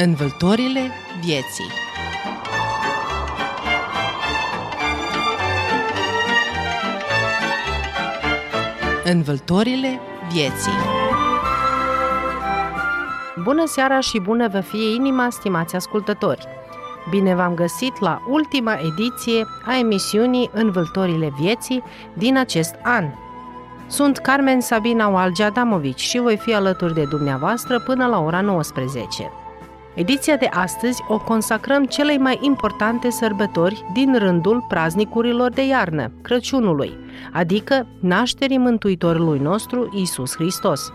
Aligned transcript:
Învâltorile 0.00 0.90
vieții 1.20 1.70
Învâltorile 9.04 10.00
vieții 10.32 10.72
Bună 13.42 13.66
seara 13.66 14.00
și 14.00 14.20
bună 14.20 14.48
vă 14.48 14.60
fie 14.60 14.94
inima, 14.94 15.30
stimați 15.30 15.74
ascultători! 15.74 16.46
Bine 17.10 17.34
v-am 17.34 17.54
găsit 17.54 18.00
la 18.00 18.22
ultima 18.28 18.72
ediție 18.72 19.46
a 19.64 19.78
emisiunii 19.78 20.50
Învâltorile 20.52 21.32
vieții 21.40 21.82
din 22.12 22.36
acest 22.36 22.74
an. 22.82 23.04
Sunt 23.86 24.18
Carmen 24.18 24.60
Sabina 24.60 25.08
Walge 25.08 25.42
Adamovici 25.44 26.00
și 26.00 26.18
voi 26.18 26.36
fi 26.36 26.54
alături 26.54 26.94
de 26.94 27.04
dumneavoastră 27.04 27.80
până 27.80 28.06
la 28.06 28.18
ora 28.18 28.40
19. 28.40 29.32
Ediția 29.98 30.36
de 30.36 30.48
astăzi 30.52 31.04
o 31.08 31.18
consacrăm 31.18 31.84
celei 31.84 32.18
mai 32.18 32.38
importante 32.40 33.10
sărbători 33.10 33.84
din 33.92 34.18
rândul 34.18 34.64
praznicurilor 34.68 35.50
de 35.50 35.66
iarnă, 35.66 36.12
Crăciunului, 36.22 36.92
adică 37.32 37.86
nașterii 38.00 38.58
Mântuitorului 38.58 39.38
nostru 39.38 39.90
Isus 39.94 40.34
Hristos. 40.34 40.92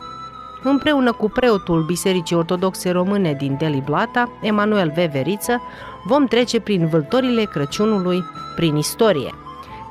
Împreună 0.63 1.11
cu 1.11 1.30
preotul 1.30 1.84
Bisericii 1.85 2.35
Ortodoxe 2.35 2.91
Române 2.91 3.34
din 3.34 3.55
Deli 3.59 3.81
Blata, 3.85 4.31
Emanuel 4.41 4.91
Veveriță, 4.95 5.61
vom 6.05 6.25
trece 6.25 6.59
prin 6.59 6.88
vâltorile 6.88 7.44
Crăciunului 7.44 8.23
prin 8.55 8.75
istorie, 8.75 9.33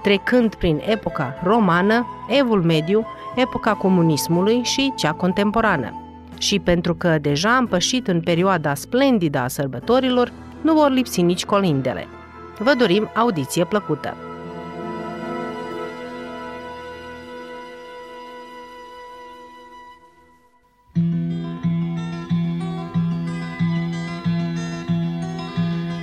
trecând 0.03 0.55
prin 0.55 0.83
epoca 0.85 1.35
romană, 1.45 2.07
evul 2.29 2.63
mediu, 2.63 3.07
epoca 3.35 3.75
comunismului 3.75 4.63
și 4.63 4.93
cea 4.97 5.13
contemporană 5.13 6.02
și 6.43 6.59
pentru 6.59 6.95
că 6.95 7.19
deja 7.21 7.57
am 7.57 7.67
pășit 7.67 8.09
în 8.09 8.21
perioada 8.21 8.75
splendidă 8.75 9.39
a 9.39 9.49
sărbătorilor, 9.49 10.33
nu 10.61 10.75
vor 10.75 10.91
lipsi 10.91 11.23
nici 11.23 11.45
colindele. 11.45 12.09
Vă 12.59 12.75
dorim 12.79 13.11
audiție 13.15 13.65
plăcută! 13.65 14.17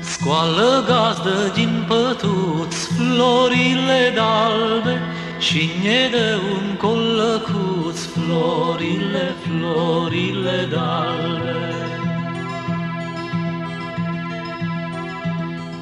Scoală 0.02 0.84
gazdă 0.88 1.52
din 1.54 1.86
pătuți 1.88 2.88
florile 2.94 4.14
dalbe 4.16 5.02
și 5.40 5.70
ne 5.84 6.10
dă 6.12 6.38
un 6.54 6.76
colăcuț 6.78 7.89
florile, 8.20 9.36
florile 9.44 10.68
dalbe. 10.70 11.56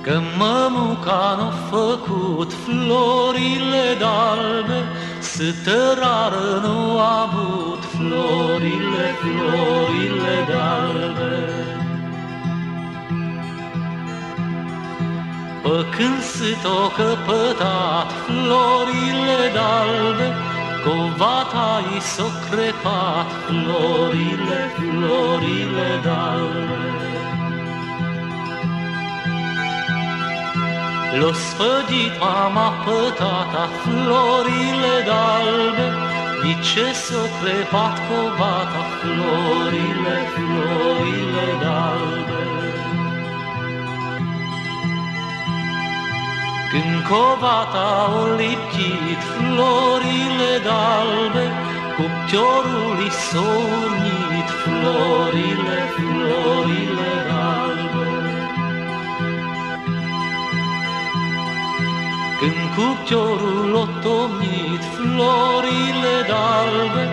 Că 0.02 0.20
mămuca 0.38 1.36
n-a 1.38 1.54
făcut 1.70 2.52
florile 2.66 3.86
dalbe, 4.00 4.84
Să 5.20 5.54
tărară 5.64 6.62
nu 6.64 7.00
a 7.00 7.22
avut 7.22 7.84
florile, 7.96 9.06
florile 9.22 10.36
dalbe. 10.50 11.36
Pe 15.62 15.86
când 15.98 16.22
s-o 16.22 16.92
căpătat 16.96 18.12
florile 18.26 19.40
dalbe, 19.54 20.47
Covata 20.88 21.84
i 21.96 22.00
s-o 22.00 22.28
crepat 22.50 23.28
florile, 23.46 24.60
florile 24.76 25.90
dalbe. 26.06 26.82
L-o 31.20 31.32
sfădit 31.46 32.14
mama 32.20 32.70
pătata 32.86 33.66
florile 33.82 34.96
dalbe, 35.12 35.88
De 36.44 36.54
ce 36.68 36.88
s-o 37.04 37.24
crepat 37.40 37.96
covata 38.08 38.84
florile, 39.00 40.16
florile 40.34 41.48
dalbe. 41.64 42.17
Când 46.78 47.04
covata 47.10 47.90
o 48.22 48.24
lipchit 48.40 49.22
florile 49.36 50.52
dalbe, 50.68 51.46
Cupciorul 51.96 53.00
i 53.08 53.12
s-o 53.26 53.52
unit 53.86 54.50
florile, 54.62 55.78
florile 55.96 57.12
dalbe. 57.30 58.08
Când 62.40 62.62
cupciorul 62.76 63.74
o 63.74 63.86
tomnit 64.04 64.84
florile 64.96 66.16
dalbe, 66.32 67.04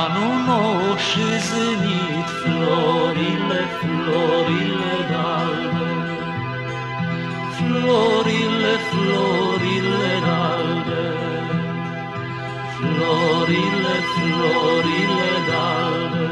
Anul 0.00 0.36
nou 0.46 0.96
și 1.06 1.24
zânit 1.46 2.28
florile, 2.40 3.60
florile 3.78 4.94
dalbe 5.10 5.76
florile, 7.56 8.75
florile 8.75 8.75
florile, 13.06 13.96
florile 14.14 15.30
albe. 15.82 16.26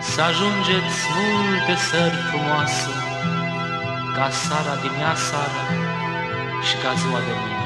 Să 0.00 0.20
ajungeți 0.20 0.98
multe 1.16 1.74
sări 1.74 2.14
frumoase, 2.14 2.90
ca 4.14 4.30
sara 4.30 4.80
din 4.80 5.00
ea 5.00 5.14
sara 5.14 5.64
și 6.66 6.76
ca 6.82 6.92
ziua 6.94 7.18
de 7.18 7.34
mine. 7.42 7.56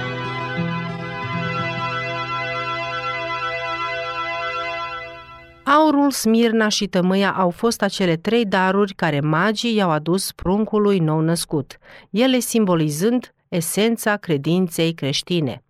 Aurul, 5.65 6.11
smirna 6.11 6.69
și 6.69 6.87
tămâia 6.87 7.33
au 7.33 7.51
fost 7.51 7.83
acele 7.83 8.17
trei 8.17 8.45
daruri 8.45 8.95
care 8.95 9.21
magii 9.21 9.75
i-au 9.75 9.91
adus 9.91 10.33
pruncului 10.33 10.99
nou 10.99 11.21
născut, 11.21 11.79
ele 12.11 12.39
simbolizând 12.39 13.35
esența 13.49 14.17
credinței 14.17 14.93
creștine. 14.93 15.63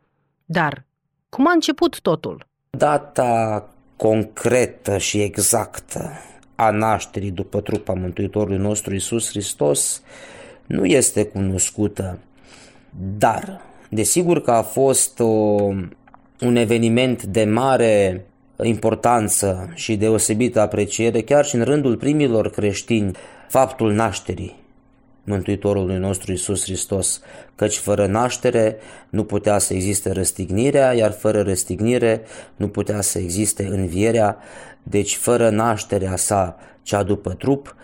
Dar 0.45 0.87
cum 1.35 1.49
a 1.49 1.53
început 1.53 2.01
totul? 2.01 2.47
Data 2.71 3.69
concretă 3.97 4.99
și 4.99 5.21
exactă 5.23 6.11
a 6.55 6.71
nașterii 6.71 7.31
după 7.31 7.61
trupa 7.61 7.93
Mântuitorului 7.93 8.59
nostru 8.59 8.95
Isus 8.95 9.29
Hristos 9.29 10.03
nu 10.67 10.85
este 10.85 11.25
cunoscută, 11.25 12.19
dar 13.19 13.61
desigur 13.91 14.43
că 14.43 14.51
a 14.51 14.63
fost 14.63 15.21
o, 15.21 15.25
un 16.41 16.57
eveniment 16.57 17.23
de 17.23 17.45
mare 17.45 18.25
importanță 18.63 19.71
și 19.75 19.97
deosebită 19.97 20.61
apreciere 20.61 21.23
chiar 21.23 21.45
și 21.45 21.55
în 21.55 21.63
rândul 21.63 21.97
primilor 21.97 22.51
creștini 22.51 23.11
faptul 23.49 23.93
nașterii 23.93 24.62
Mântuitorului 25.25 25.97
nostru 25.97 26.33
Isus 26.33 26.63
Hristos, 26.63 27.21
căci 27.55 27.77
fără 27.77 28.07
naștere 28.07 28.77
nu 29.09 29.25
putea 29.25 29.59
să 29.59 29.75
existe 29.75 30.11
răstignirea, 30.11 30.93
iar 30.93 31.13
fără 31.13 31.43
răstignire 31.43 32.23
nu 32.57 32.69
putea 32.69 33.01
să 33.01 33.19
existe 33.19 33.67
învierea, 33.67 34.37
deci 34.83 35.17
fără 35.17 35.51
nașterea 35.51 36.17
sa 36.17 36.57
cea 36.83 37.03
după 37.03 37.33
trup, 37.33 37.77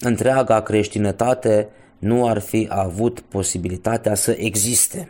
întreaga 0.00 0.62
creștinătate 0.62 1.68
nu 1.98 2.26
ar 2.26 2.38
fi 2.38 2.66
avut 2.70 3.20
posibilitatea 3.20 4.14
să 4.14 4.36
existe. 4.38 5.08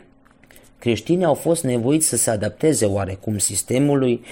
Creștinii 0.78 1.24
au 1.24 1.34
fost 1.34 1.64
nevoiți 1.64 2.06
să 2.06 2.16
se 2.16 2.30
adapteze 2.30 2.86
oarecum 2.86 3.38
sistemului 3.38 4.22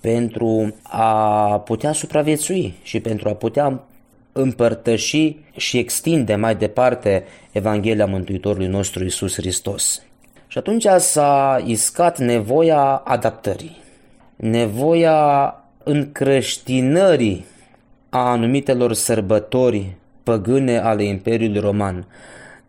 pentru 0.00 0.74
a 0.82 1.60
putea 1.64 1.92
supraviețui 1.92 2.74
și 2.82 3.00
pentru 3.00 3.28
a 3.28 3.32
putea 3.32 3.82
împărtăși 4.36 5.36
și 5.56 5.78
extinde 5.78 6.34
mai 6.34 6.56
departe 6.56 7.24
Evanghelia 7.52 8.06
Mântuitorului 8.06 8.66
nostru 8.66 9.04
Isus 9.04 9.34
Hristos. 9.34 10.02
Și 10.46 10.58
atunci 10.58 10.86
s-a 10.98 11.62
iscat 11.66 12.18
nevoia 12.18 12.82
adaptării, 13.04 13.76
nevoia 14.36 15.54
încreștinării 15.82 17.44
a 18.08 18.30
anumitelor 18.30 18.92
sărbători 18.92 19.96
păgâne 20.22 20.78
ale 20.78 21.04
Imperiului 21.04 21.60
Roman. 21.60 22.06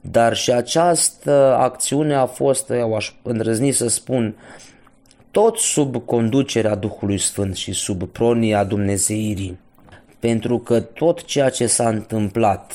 Dar 0.02 0.36
și 0.36 0.52
această 0.52 1.58
acțiune 1.60 2.16
a 2.16 2.25
fost, 2.25 2.70
eu 2.70 2.96
aș 2.96 3.12
îndrăzni 3.22 3.72
să 3.72 3.88
spun, 3.88 4.36
tot 5.31 5.58
sub 5.58 6.06
conducerea 6.06 6.75
Duhului 6.75 7.18
Sfânt 7.18 7.56
și 7.56 7.72
sub 7.72 8.04
pronia 8.04 8.63
Dumnezeirii, 8.63 9.58
pentru 10.19 10.58
că 10.58 10.80
tot 10.80 11.24
ceea 11.24 11.50
ce 11.50 11.68
s-a 11.68 11.90
întâmplat 11.90 12.74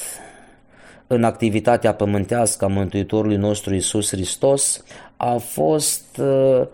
în 1.07 1.25
activitatea 1.25 1.95
pământească 1.95 2.65
a 2.65 2.69
Mântuitorului 2.69 3.37
nostru 3.37 3.75
Isus 3.75 4.09
Hristos 4.09 4.85
a 5.17 5.37
fost 5.37 6.21
uh, 6.21 6.67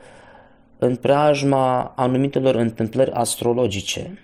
în 0.79 0.97
preajma 0.97 1.93
anumitelor 1.97 2.55
întâmplări 2.55 3.11
astrologice. 3.11 4.19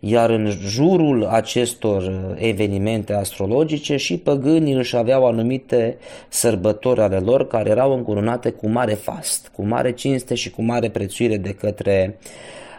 iar 0.00 0.30
în 0.30 0.50
jurul 0.66 1.24
acestor 1.24 2.34
evenimente 2.38 3.12
astrologice 3.12 3.96
și 3.96 4.18
păgânii 4.18 4.72
își 4.72 4.96
aveau 4.96 5.26
anumite 5.26 5.96
sărbători 6.28 7.00
ale 7.00 7.18
lor 7.18 7.46
care 7.46 7.70
erau 7.70 7.92
încurunate 7.92 8.50
cu 8.50 8.68
mare 8.68 8.94
fast, 8.94 9.50
cu 9.54 9.66
mare 9.66 9.92
cinste 9.92 10.34
și 10.34 10.50
cu 10.50 10.62
mare 10.62 10.90
prețuire 10.90 11.36
de 11.36 11.52
către, 11.52 12.18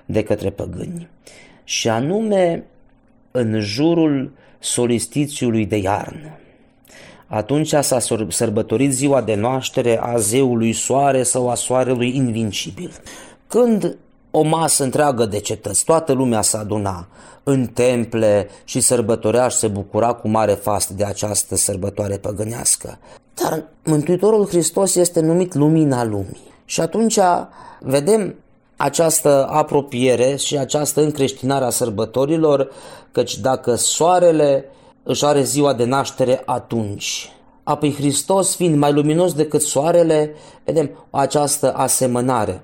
de 0.06 0.24
către 0.24 0.50
păgâni. 0.50 1.07
Și 1.63 1.90
anume 1.90 2.63
în 3.38 3.60
jurul 3.60 4.31
solistițiului 4.60 5.66
de 5.66 5.75
iarnă. 5.75 6.39
Atunci 7.28 7.74
s-a 7.74 8.00
sărbătorit 8.30 8.92
ziua 8.94 9.22
de 9.22 9.36
naștere 9.36 10.00
a 10.01 10.18
zeului 10.18 10.74
soare 10.74 11.24
sau 11.24 11.50
a 11.50 11.56
soarelui 11.56 12.16
invincibil. 12.16 12.92
Când 13.48 13.98
o 14.31 14.42
masă 14.42 14.84
întreagă 14.84 15.25
de 15.25 15.39
cetăți, 15.39 15.84
toată 15.84 16.13
lumea 16.13 16.42
s-a 16.42 16.60
aduna 16.60 17.07
în 17.44 17.66
temple 17.66 18.50
și 18.63 18.80
sărbătoreaș 18.80 19.54
și 19.54 19.60
se 19.60 19.68
bucura 19.68 20.13
cu 20.13 20.28
mare 20.28 20.51
fast 20.51 20.90
de 20.90 21.04
această 21.04 21.56
sărbătoare 21.56 22.18
păgânească. 22.18 22.98
Dar 23.33 23.63
Mântuitorul 23.83 24.48
Hristos 24.48 24.95
este 24.95 25.19
numit 25.19 25.54
lumina 25.54 26.04
lumii. 26.04 26.42
Și 26.66 26.81
atunci 26.81 27.19
vedem 27.80 28.36
această 28.77 29.47
apropiere 29.50 30.35
și 30.35 30.57
această 30.57 31.01
încreștinare 31.01 31.65
a 31.65 31.69
sărbătorilor, 31.69 32.71
căci 33.12 33.38
dacă 33.38 33.75
soarele 33.75 34.65
își 35.03 35.25
are 35.25 35.44
ziua 35.44 35.74
de 35.74 35.85
naștere 35.85 36.41
atunci, 36.45 37.31
apoi 37.63 37.94
Hristos 37.94 38.56
fiind 38.56 38.77
mai 38.77 38.94
luminos 38.94 39.33
decât 39.33 39.62
soarele, 39.62 40.35
vedem 40.63 40.89
această 41.09 41.74
asemănare 41.74 42.62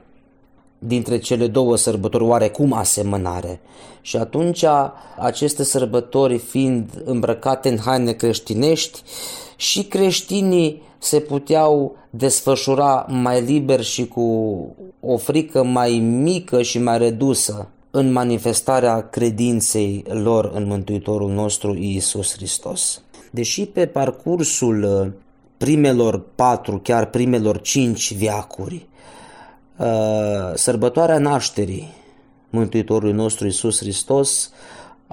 dintre 0.77 1.17
cele 1.17 1.47
două 1.47 1.75
sărbători, 1.75 2.23
oarecum 2.23 2.73
asemănare. 2.73 3.59
Și 4.01 4.17
atunci 4.17 4.65
aceste 5.19 5.63
sărbători 5.63 6.37
fiind 6.37 6.89
îmbrăcate 7.05 7.69
în 7.69 7.77
haine 7.77 8.11
creștinești, 8.11 9.01
și 9.63 9.83
creștinii 9.83 10.81
se 10.97 11.19
puteau 11.19 11.95
desfășura 12.09 13.05
mai 13.09 13.41
liber 13.41 13.83
și 13.83 14.07
cu 14.07 14.21
o 14.99 15.17
frică 15.17 15.63
mai 15.63 15.91
mică 15.99 16.61
și 16.61 16.79
mai 16.79 16.97
redusă 16.97 17.67
în 17.91 18.11
manifestarea 18.11 19.09
credinței 19.09 20.03
lor 20.07 20.51
în 20.53 20.67
Mântuitorul 20.67 21.31
nostru 21.31 21.75
Iisus 21.75 22.33
Hristos. 22.33 23.01
Deși 23.31 23.65
pe 23.65 23.85
parcursul 23.85 24.83
uh, 24.83 25.11
primelor 25.57 26.21
patru, 26.35 26.79
chiar 26.79 27.05
primelor 27.05 27.61
cinci 27.61 28.13
viacuri, 28.13 28.87
uh, 29.77 29.87
sărbătoarea 30.53 31.17
nașterii 31.17 31.93
Mântuitorului 32.49 33.13
nostru 33.13 33.45
Iisus 33.45 33.77
Hristos 33.77 34.51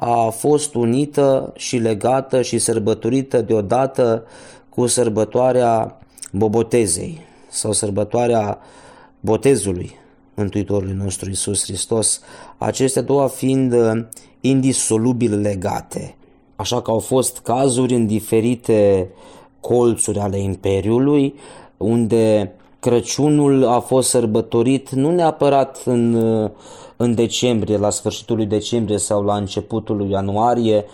a 0.02 0.28
fost 0.28 0.74
unită 0.74 1.52
și 1.56 1.76
legată 1.76 2.42
și 2.42 2.58
sărbătorită 2.58 3.40
deodată 3.40 4.24
cu 4.68 4.86
sărbătoarea 4.86 5.98
Bobotezei 6.32 7.20
sau 7.48 7.72
sărbătoarea 7.72 8.58
botezului 9.20 9.94
Mântuitorului 10.34 10.94
nostru 10.94 11.30
Isus 11.30 11.62
Hristos, 11.62 12.20
acestea 12.58 13.02
două 13.02 13.28
fiind 13.28 13.72
uh, 13.72 14.04
indisolubil 14.40 15.40
legate. 15.40 16.16
Așa 16.56 16.82
că 16.82 16.90
au 16.90 16.98
fost 16.98 17.38
cazuri 17.38 17.94
în 17.94 18.06
diferite 18.06 19.10
colțuri 19.60 20.18
ale 20.18 20.38
Imperiului, 20.38 21.34
unde 21.76 22.52
Crăciunul 22.80 23.66
a 23.66 23.80
fost 23.80 24.08
sărbătorit 24.08 24.90
nu 24.90 25.10
neapărat 25.10 25.82
în, 25.84 26.14
uh, 26.14 26.50
în 26.96 27.14
decembrie, 27.14 27.76
la 27.76 27.90
sfârșitul 27.90 28.36
lui 28.36 28.46
decembrie 28.46 28.98
sau 28.98 29.22
la 29.22 29.36
începutul 29.36 29.96
lui 29.96 30.10
ianuarie, 30.10 30.84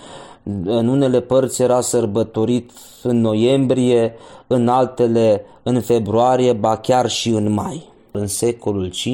în 0.65 0.89
unele 0.89 1.21
părți 1.21 1.63
era 1.63 1.81
sărbătorit 1.81 2.71
în 3.03 3.21
noiembrie, 3.21 4.15
în 4.47 4.69
altele 4.69 5.45
în 5.63 5.81
februarie, 5.81 6.53
ba 6.53 6.77
chiar 6.77 7.11
și 7.11 7.29
în 7.29 7.53
mai. 7.53 7.95
În 8.11 8.27
secolul 8.27 8.89
V 8.89 9.09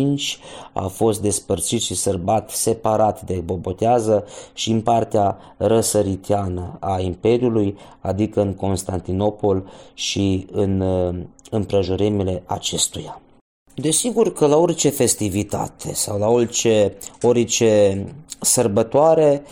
a 0.73 0.87
fost 0.87 1.23
despărțit 1.23 1.81
și 1.81 1.95
sărbat 1.95 2.51
separat 2.51 3.23
de 3.23 3.43
Bobotează 3.45 4.25
și 4.53 4.71
în 4.71 4.81
partea 4.81 5.39
răsăriteană 5.57 6.77
a 6.81 7.01
Imperiului, 7.01 7.77
adică 8.01 8.41
în 8.41 8.55
Constantinopol 8.55 9.65
și 9.95 10.47
în 10.53 10.85
împrejurimile 11.53 12.43
acestuia. 12.47 13.21
Desigur 13.75 14.33
că 14.33 14.47
la 14.47 14.57
orice 14.57 14.89
festivitate 14.89 15.95
sau 15.95 16.19
la 16.19 16.29
orice, 16.29 16.97
orice 17.23 18.05
sărbătoare, 18.41 19.43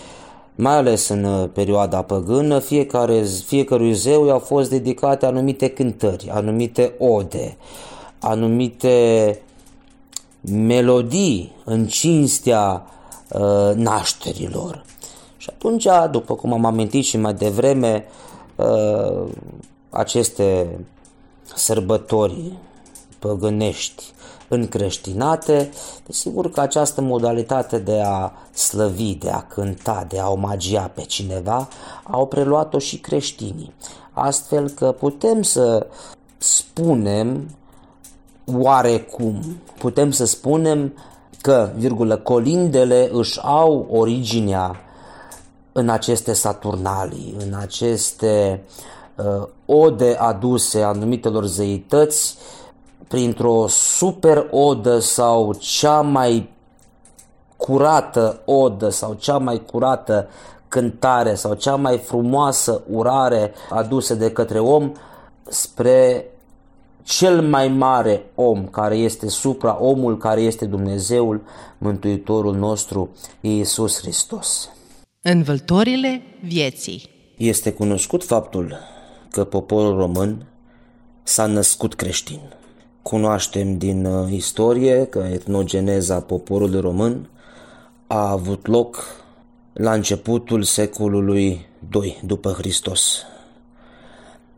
mai 0.54 0.76
ales 0.76 1.08
în 1.08 1.24
uh, 1.24 1.48
perioada 1.52 2.02
păgână, 2.02 2.58
fiecare, 2.58 3.22
fiecărui 3.22 3.92
zeu 3.92 4.26
i-au 4.26 4.38
fost 4.38 4.70
dedicate 4.70 5.26
anumite 5.26 5.68
cântări, 5.68 6.30
anumite 6.30 6.94
ode, 6.98 7.56
anumite 8.18 9.38
melodii 10.40 11.52
în 11.64 11.86
cinstea 11.86 12.86
uh, 13.32 13.74
nașterilor. 13.74 14.84
Și 15.36 15.48
atunci, 15.52 15.86
după 16.10 16.34
cum 16.34 16.52
am 16.52 16.64
amintit 16.64 17.04
și 17.04 17.16
mai 17.16 17.34
devreme, 17.34 18.04
uh, 18.56 19.26
aceste 19.90 20.66
sărbători 21.54 22.52
păgânești 23.18 24.12
încreștinate, 24.48 25.70
desigur 26.06 26.50
că 26.50 26.60
această 26.60 27.00
modalitate 27.00 27.78
de 27.78 28.02
a 28.04 28.32
slăvi, 28.52 29.14
de 29.14 29.30
a 29.30 29.42
cânta, 29.42 30.04
de 30.08 30.18
a 30.18 30.28
omagia 30.28 30.90
pe 30.94 31.02
cineva, 31.02 31.68
au 32.02 32.26
preluat-o 32.26 32.78
și 32.78 32.98
creștinii. 32.98 33.72
Astfel 34.12 34.68
că 34.68 34.92
putem 34.92 35.42
să 35.42 35.86
spunem 36.38 37.50
oarecum, 38.52 39.56
putem 39.78 40.10
să 40.10 40.24
spunem 40.24 40.94
că, 41.40 41.70
virgulă, 41.76 42.16
colindele 42.16 43.08
își 43.12 43.40
au 43.42 43.86
originea 43.90 44.76
în 45.72 45.88
aceste 45.88 46.32
saturnalii, 46.32 47.34
în 47.38 47.54
aceste 47.54 48.60
uh, 48.64 48.99
ode 49.66 50.16
aduse 50.18 50.82
anumitelor 50.82 51.44
zeități 51.44 52.36
printr-o 53.08 53.66
super 53.68 54.46
odă 54.50 54.98
sau 54.98 55.54
cea 55.58 56.00
mai 56.00 56.50
curată 57.56 58.42
odă 58.44 58.88
sau 58.88 59.14
cea 59.14 59.38
mai 59.38 59.62
curată 59.64 60.28
cântare 60.68 61.34
sau 61.34 61.54
cea 61.54 61.74
mai 61.74 61.98
frumoasă 61.98 62.82
urare 62.90 63.52
adusă 63.70 64.14
de 64.14 64.30
către 64.30 64.58
om 64.58 64.92
spre 65.48 66.26
cel 67.02 67.42
mai 67.42 67.68
mare 67.68 68.24
om 68.34 68.66
care 68.66 68.96
este 68.96 69.28
supra 69.28 69.78
omul 69.80 70.18
care 70.18 70.40
este 70.40 70.64
Dumnezeul, 70.64 71.40
Mântuitorul 71.78 72.54
nostru, 72.54 73.10
Iisus 73.40 74.00
Hristos. 74.00 74.68
Învăltorile 75.22 76.22
vieții 76.44 77.10
Este 77.36 77.72
cunoscut 77.72 78.24
faptul 78.24 78.78
că 79.30 79.44
poporul 79.44 79.96
român 79.96 80.46
s-a 81.22 81.46
născut 81.46 81.94
creștin. 81.94 82.40
Cunoaștem 83.02 83.78
din 83.78 84.04
uh, 84.04 84.32
istorie 84.32 85.04
că 85.04 85.18
etnogeneza 85.18 86.20
poporului 86.20 86.80
român 86.80 87.28
a 88.06 88.30
avut 88.30 88.66
loc 88.66 89.04
la 89.72 89.92
începutul 89.92 90.62
secolului 90.62 91.66
II 92.02 92.20
după 92.24 92.50
Hristos. 92.50 93.22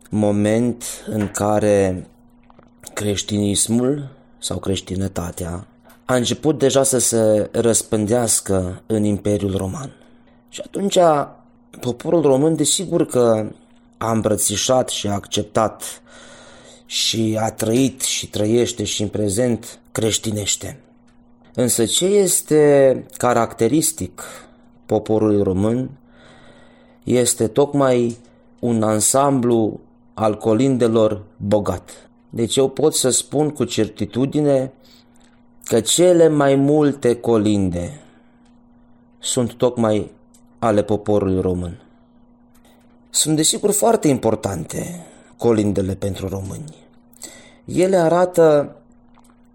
Moment 0.09 0.83
în 1.07 1.29
care 1.31 2.07
creștinismul 2.93 4.07
sau 4.37 4.57
creștinătatea 4.57 5.67
a 6.05 6.15
început 6.15 6.59
deja 6.59 6.83
să 6.83 6.97
se 6.97 7.49
răspândească 7.51 8.81
în 8.85 9.03
Imperiul 9.03 9.57
Roman. 9.57 9.91
Și 10.49 10.61
atunci 10.65 10.97
poporul 11.79 12.21
român 12.21 12.55
desigur 12.55 13.05
că 13.05 13.51
a 14.03 14.11
îmbrățișat 14.11 14.89
și 14.89 15.07
a 15.07 15.13
acceptat 15.13 16.01
și 16.85 17.37
a 17.39 17.51
trăit 17.51 18.01
și 18.01 18.27
trăiește 18.27 18.83
și 18.83 19.01
în 19.01 19.07
prezent 19.07 19.79
creștinește. 19.91 20.79
Însă 21.53 21.85
ce 21.85 22.05
este 22.05 23.03
caracteristic 23.17 24.23
poporului 24.85 25.43
român 25.43 25.89
este 27.03 27.47
tocmai 27.47 28.17
un 28.59 28.83
ansamblu 28.83 29.79
al 30.13 30.37
colindelor 30.37 31.23
bogat. 31.37 32.09
Deci 32.29 32.55
eu 32.55 32.69
pot 32.69 32.93
să 32.95 33.09
spun 33.09 33.49
cu 33.49 33.63
certitudine 33.63 34.71
că 35.63 35.79
cele 35.79 36.27
mai 36.27 36.55
multe 36.55 37.15
colinde 37.15 38.01
sunt 39.19 39.53
tocmai 39.53 40.11
ale 40.59 40.83
poporului 40.83 41.41
român. 41.41 41.77
Sunt 43.15 43.35
desigur 43.35 43.71
foarte 43.71 44.07
importante 44.07 45.05
colindele 45.37 45.95
pentru 45.95 46.27
români. 46.27 46.75
Ele 47.65 47.95
arată, 47.95 48.75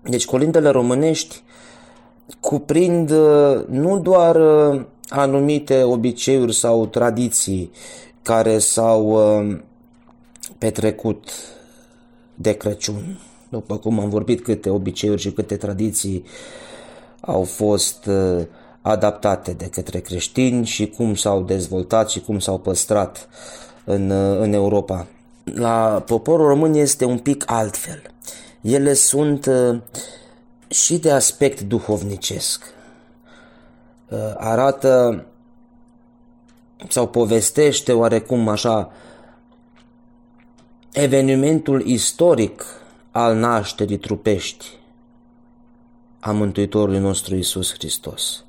deci 0.03 0.25
colindele 0.25 0.69
românești 0.69 1.43
cuprind 2.41 3.11
uh, 3.11 3.65
nu 3.69 3.99
doar 3.99 4.37
uh, 4.37 4.85
anumite 5.09 5.83
obiceiuri 5.83 6.55
sau 6.55 6.87
tradiții 6.87 7.71
care 8.23 8.59
s-au 8.59 9.07
uh, 9.09 9.59
petrecut 10.59 11.31
de 12.35 12.53
Crăciun. 12.53 13.21
După 13.49 13.77
cum 13.77 14.01
am 14.01 14.09
vorbit, 14.09 14.43
câte 14.43 14.71
obiceiuri 14.71 15.21
și 15.21 15.33
câte 15.33 15.57
tradiții 15.57 16.25
au 17.21 17.43
fost 17.43 18.07
uh, 18.07 18.47
adaptate 18.89 19.53
de 19.53 19.67
către 19.67 20.01
creștini 20.01 20.67
și 20.67 20.89
cum 20.89 21.15
s-au 21.15 21.43
dezvoltat 21.43 22.11
și 22.11 22.21
cum 22.21 22.39
s-au 22.39 22.59
păstrat 22.59 23.29
în, 23.85 24.11
uh, 24.11 24.39
în 24.41 24.53
Europa. 24.53 25.07
La 25.45 26.03
poporul 26.07 26.47
român 26.47 26.75
este 26.75 27.05
un 27.05 27.19
pic 27.19 27.45
altfel. 27.47 28.03
Ele 28.61 28.93
sunt 28.93 29.49
și 30.69 30.99
de 30.99 31.11
aspect 31.11 31.61
duhovnicesc. 31.61 32.65
Arată 34.37 35.25
sau 36.89 37.09
povestește 37.09 37.93
oarecum 37.93 38.49
așa 38.49 38.93
evenimentul 40.93 41.87
istoric 41.87 42.65
al 43.11 43.37
nașterii 43.37 43.99
trupești 43.99 44.67
a 46.21 46.33
Mântuitorului 46.33 46.99
nostru 46.99 47.35
Isus 47.35 47.73
Hristos. 47.73 48.45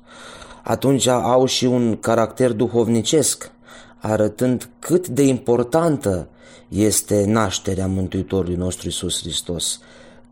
Atunci 0.62 1.06
au 1.06 1.46
și 1.46 1.64
un 1.64 1.96
caracter 1.96 2.52
duhovnicesc, 2.52 3.50
arătând 3.98 4.68
cât 4.78 5.08
de 5.08 5.22
importantă 5.22 6.28
este 6.68 7.24
nașterea 7.26 7.86
Mântuitorului 7.86 8.56
nostru 8.56 8.88
Isus 8.88 9.20
Hristos, 9.20 9.80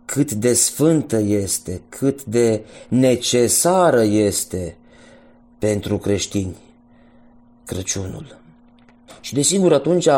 cât 0.04 0.32
de 0.32 0.52
sfântă 0.52 1.18
este, 1.18 1.82
cât 1.88 2.25
de 2.25 2.64
necesară 2.88 4.02
este 4.02 4.76
pentru 5.58 5.99
creștini 5.99 6.56
Crăciunul. 7.64 8.38
Și 9.20 9.35
desigur 9.35 9.73
atunci 9.73 10.08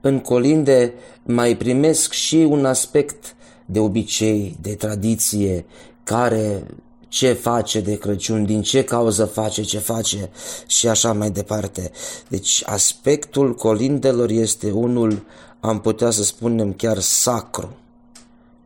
în 0.00 0.20
colinde 0.20 0.92
mai 1.22 1.56
primesc 1.56 2.12
și 2.12 2.36
un 2.36 2.64
aspect 2.64 3.34
de 3.64 3.78
obicei, 3.78 4.56
de 4.60 4.74
tradiție, 4.74 5.64
care 6.04 6.66
ce 7.14 7.32
face 7.32 7.80
de 7.80 7.98
Crăciun, 7.98 8.44
din 8.44 8.62
ce 8.62 8.84
cauză 8.84 9.24
face 9.24 9.62
ce 9.62 9.78
face 9.78 10.30
și 10.66 10.88
așa 10.88 11.12
mai 11.12 11.30
departe. 11.30 11.90
Deci 12.28 12.62
aspectul 12.66 13.54
colindelor 13.54 14.30
este 14.30 14.70
unul, 14.70 15.22
am 15.60 15.80
putea 15.80 16.10
să 16.10 16.22
spunem, 16.22 16.72
chiar 16.72 16.98
sacru 16.98 17.76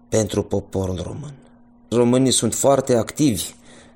pentru 0.08 0.42
poporul 0.42 1.00
român. 1.02 1.34
Românii 1.88 2.30
sunt 2.30 2.54
foarte 2.54 2.94
activi 2.94 3.44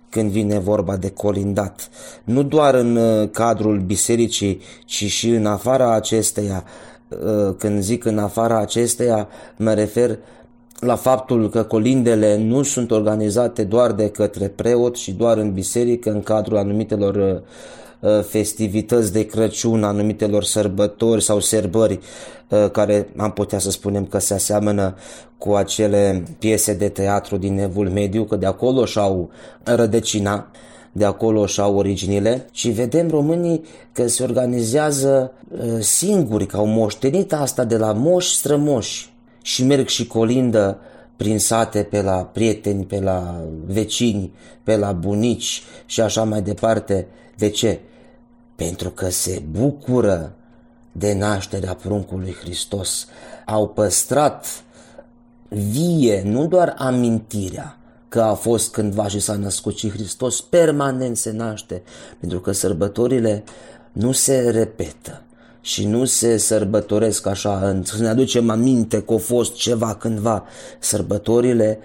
când 0.09 0.31
vine 0.31 0.59
vorba 0.59 0.97
de 0.97 1.11
colindat. 1.11 1.89
Nu 2.25 2.43
doar 2.43 2.75
în 2.75 2.97
uh, 2.97 3.31
cadrul 3.31 3.81
bisericii, 3.81 4.61
ci 4.85 5.05
și 5.05 5.29
în 5.29 5.47
afara 5.47 5.95
acesteia. 5.95 6.65
Uh, 7.09 7.55
când 7.59 7.83
zic 7.83 8.05
în 8.05 8.19
afara 8.19 8.59
acesteia, 8.59 9.29
mă 9.57 9.75
refer 9.75 10.19
la 10.85 10.97
faptul 10.97 11.51
că 11.51 11.63
colindele 11.63 12.37
nu 12.37 12.63
sunt 12.63 12.91
organizate 12.91 13.65
doar 13.65 13.93
de 13.93 14.09
către 14.09 14.49
preot 14.49 14.97
și 14.97 15.13
doar 15.13 15.37
în 15.37 15.53
biserică, 15.53 16.11
în 16.11 16.23
cadrul 16.23 16.57
anumitelor 16.57 17.43
uh, 18.01 18.23
festivități 18.23 19.13
de 19.13 19.27
Crăciun, 19.27 19.85
anumitelor 19.85 20.45
sărbători 20.45 21.23
sau 21.23 21.41
serbări 21.41 22.01
care 22.73 23.09
am 23.17 23.33
putea 23.33 23.59
să 23.59 23.71
spunem 23.71 24.05
că 24.05 24.19
se 24.19 24.35
aseamănă 24.35 24.95
cu 25.39 25.53
acele 25.53 26.23
piese 26.39 26.75
de 26.75 26.89
teatru 26.89 27.37
din 27.37 27.59
Evul 27.59 27.89
Mediu, 27.89 28.25
că 28.25 28.37
de 28.37 28.47
acolo 28.47 28.85
și-au 28.85 29.31
rădăcina, 29.63 30.51
de 30.93 31.05
acolo 31.05 31.47
și-au 31.47 31.77
originile. 31.77 32.47
Și 32.51 32.71
vedem 32.71 33.09
românii 33.09 33.65
că 33.93 34.07
se 34.07 34.23
organizează 34.23 35.33
uh, 35.49 35.79
singuri, 35.81 36.47
că 36.47 36.57
au 36.57 36.67
moștenit 36.67 37.33
asta 37.33 37.65
de 37.65 37.77
la 37.77 37.93
moși 37.93 38.35
strămoși 38.35 39.12
și 39.43 39.65
merg 39.65 39.89
și 39.89 40.07
colindă 40.07 40.79
prin 41.17 41.39
sate 41.39 41.83
pe 41.83 42.03
la 42.03 42.25
prieteni, 42.25 42.85
pe 42.85 43.01
la 43.01 43.45
vecini, 43.67 44.33
pe 44.63 44.77
la 44.77 44.93
bunici 44.93 45.63
și 45.87 46.01
așa 46.01 46.25
mai 46.25 46.43
departe. 46.43 47.07
De 47.37 47.49
ce? 47.49 47.81
Pentru 48.55 48.91
că 48.91 49.11
se 49.11 49.43
bucură 49.51 50.33
de 50.93 51.13
nașterea 51.13 51.75
pruncului 51.75 52.35
Hristos. 52.41 53.07
Au 53.47 53.69
păstrat 53.69 54.65
vie, 55.49 56.23
nu 56.25 56.47
doar 56.47 56.75
amintirea 56.79 57.77
că 58.09 58.23
a 58.23 58.35
fost 58.35 58.73
cândva 58.73 59.09
și 59.09 59.21
s-a 59.21 59.35
născut 59.35 59.77
și 59.77 59.91
Hristos 59.91 60.41
permanent 60.41 61.17
se 61.17 61.31
naște, 61.31 61.83
pentru 62.21 62.41
că 62.41 62.53
sărbătorile 62.53 63.45
nu 63.93 64.13
se 64.13 64.51
repetă 64.51 65.23
și 65.63 65.87
nu 65.87 66.05
se 66.05 66.37
sărbătoresc 66.37 67.27
așa, 67.27 67.81
să 67.83 68.03
ne 68.03 68.09
aducem 68.09 68.51
aminte 68.51 69.03
că 69.03 69.13
a 69.13 69.17
fost 69.17 69.55
ceva 69.55 69.95
cândva. 69.95 70.45
Sărbătorile 70.79 71.79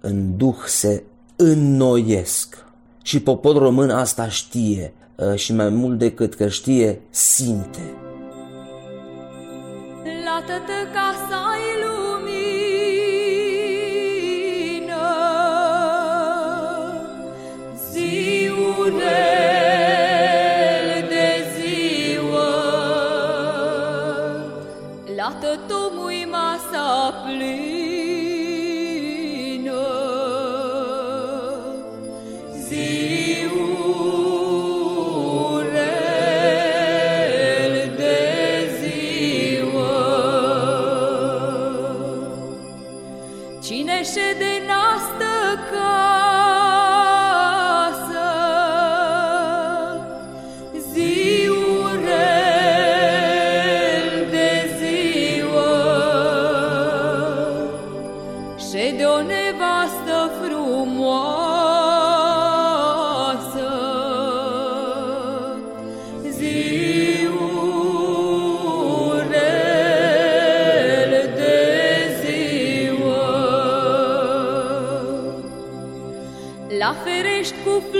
în 0.00 0.36
duh 0.36 0.56
se 0.66 1.02
înnoiesc. 1.36 2.64
Și 3.02 3.20
poporul 3.20 3.62
român 3.62 3.90
asta 3.90 4.28
știe 4.28 4.92
ă, 5.18 5.36
și 5.36 5.52
mai 5.52 5.68
mult 5.68 5.98
decât 5.98 6.34
că 6.34 6.48
știe, 6.48 7.00
simte. 7.10 7.94
La 10.24 10.42
tătă 10.46 10.78
casa 10.92 11.52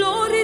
gloria 0.03 0.42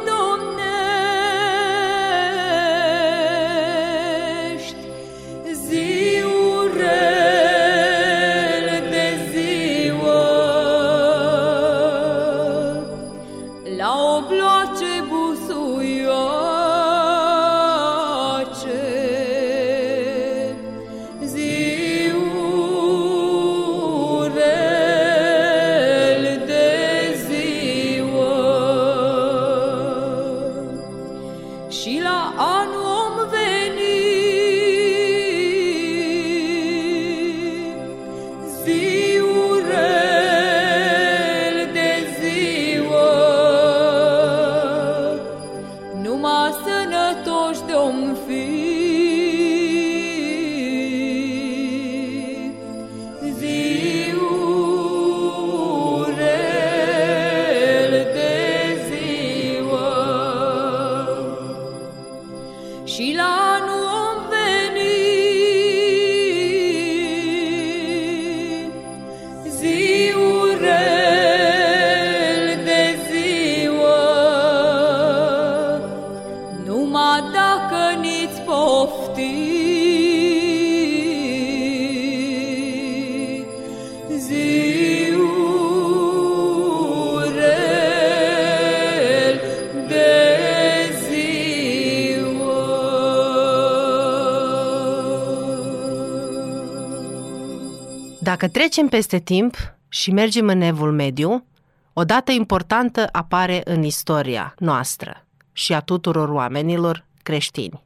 Dacă 98.29 98.49
trecem 98.49 98.89
peste 98.89 99.19
timp 99.19 99.57
și 99.89 100.11
mergem 100.11 100.47
în 100.47 100.61
evul 100.61 100.93
mediu, 100.93 101.45
o 101.93 102.05
dată 102.05 102.33
importantă 102.33 103.09
apare 103.13 103.61
în 103.65 103.83
istoria 103.83 104.55
noastră 104.59 105.27
și 105.53 105.75
a 105.75 105.81
tuturor 105.81 106.29
oamenilor 106.29 107.05
creștini. 107.23 107.83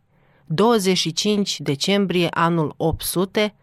25 0.46 1.60
decembrie 1.60 2.26
anul 2.30 2.74
800 2.76 3.54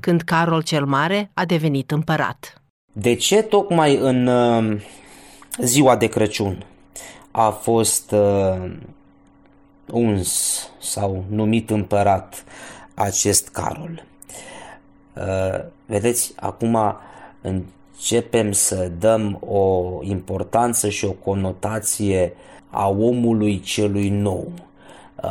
când 0.00 0.20
Carol 0.20 0.62
cel 0.62 0.84
Mare 0.84 1.30
a 1.34 1.44
devenit 1.44 1.90
împărat. 1.90 2.62
De 2.92 3.14
ce 3.14 3.42
tocmai 3.42 3.96
în 3.96 4.26
uh, 4.26 4.80
ziua 5.58 5.96
de 5.96 6.06
Crăciun 6.06 6.64
a 7.30 7.50
fost 7.50 8.10
uh, 8.10 8.70
uns 9.90 10.58
sau 10.80 11.24
numit 11.28 11.70
împărat 11.70 12.44
acest 12.94 13.48
Carol? 13.48 14.04
Uh, 15.16 15.64
vedeți, 15.86 16.32
acum 16.36 16.96
începem 17.40 18.52
să 18.52 18.90
dăm 18.98 19.38
o 19.46 19.98
importanță 20.02 20.88
și 20.88 21.04
o 21.04 21.12
conotație 21.12 22.32
a 22.70 22.88
omului 22.88 23.60
celui 23.60 24.08
nou, 24.08 24.52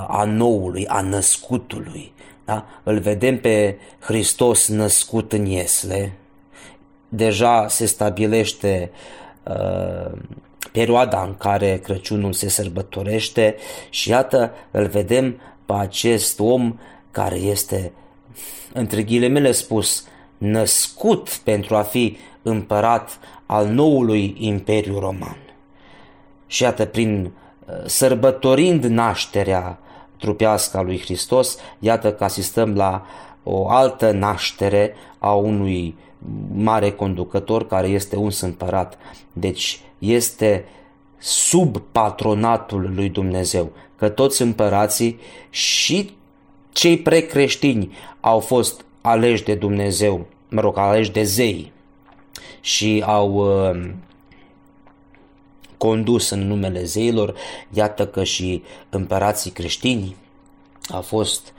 a 0.08 0.24
noului, 0.24 0.88
a 0.88 1.02
născutului. 1.02 2.14
Da? 2.46 2.66
Îl 2.84 3.00
vedem 3.00 3.40
pe 3.40 3.78
Hristos 4.00 4.68
născut 4.68 5.34
în 5.34 5.46
Iesle, 5.46 6.14
deja 7.10 7.68
se 7.68 7.86
stabilește 7.86 8.92
uh, 9.44 10.12
perioada 10.72 11.24
în 11.24 11.36
care 11.38 11.80
Crăciunul 11.84 12.34
se 12.34 12.50
sărbătorește 12.50 13.56
și 13.90 14.10
iată 14.10 14.52
îl 14.72 14.88
vedem 14.88 15.42
pe 15.66 15.74
acest 15.74 16.40
om 16.40 16.80
care 17.12 17.36
este, 17.36 17.92
între 18.74 19.04
ghilimele 19.04 19.52
spus, 19.52 20.08
născut 20.38 21.30
pentru 21.44 21.76
a 21.76 21.82
fi 21.82 22.18
împărat 22.42 23.20
al 23.46 23.68
noului 23.68 24.36
Imperiu 24.40 25.00
Roman. 25.00 25.38
Și 26.48 26.64
iată, 26.64 26.86
prin 26.86 27.32
uh, 27.66 27.74
sărbătorind 27.86 28.84
nașterea 28.84 29.80
trupească 30.24 30.78
a 30.78 30.82
lui 30.82 31.00
Hristos, 31.00 31.58
iată 31.80 32.14
că 32.14 32.24
asistăm 32.24 32.76
la 32.76 33.06
o 33.44 33.70
altă 33.70 34.12
naștere 34.12 34.94
a 35.18 35.34
unui 35.34 35.96
mare 36.54 36.92
conducător 36.92 37.68
care 37.68 37.88
este 37.88 38.16
un 38.16 38.30
împărat. 38.42 38.98
Deci 39.34 39.80
este 40.00 40.66
sub 41.18 41.78
patronatul 41.92 42.92
lui 42.96 43.10
Dumnezeu, 43.10 43.72
că 43.96 44.10
toți 44.10 44.42
împărații 44.42 45.20
și 45.50 46.12
cei 46.72 46.98
precreștini 46.98 47.92
au 48.20 48.40
fost 48.40 48.86
aleși 49.02 49.44
de 49.44 49.56
Dumnezeu, 49.56 50.26
mă 50.50 50.62
rog, 50.62 50.78
aleși 50.78 51.12
de 51.12 51.24
zei 51.24 51.72
și 52.62 53.04
au 53.06 53.34
uh, 53.34 53.90
condus 55.78 56.30
în 56.30 56.48
numele 56.48 56.84
zeilor, 56.84 57.36
iată 57.74 58.08
că 58.08 58.24
și 58.24 58.64
împărații 58.90 59.52
creștini 59.52 60.16
au 60.90 61.02
fost 61.02 61.54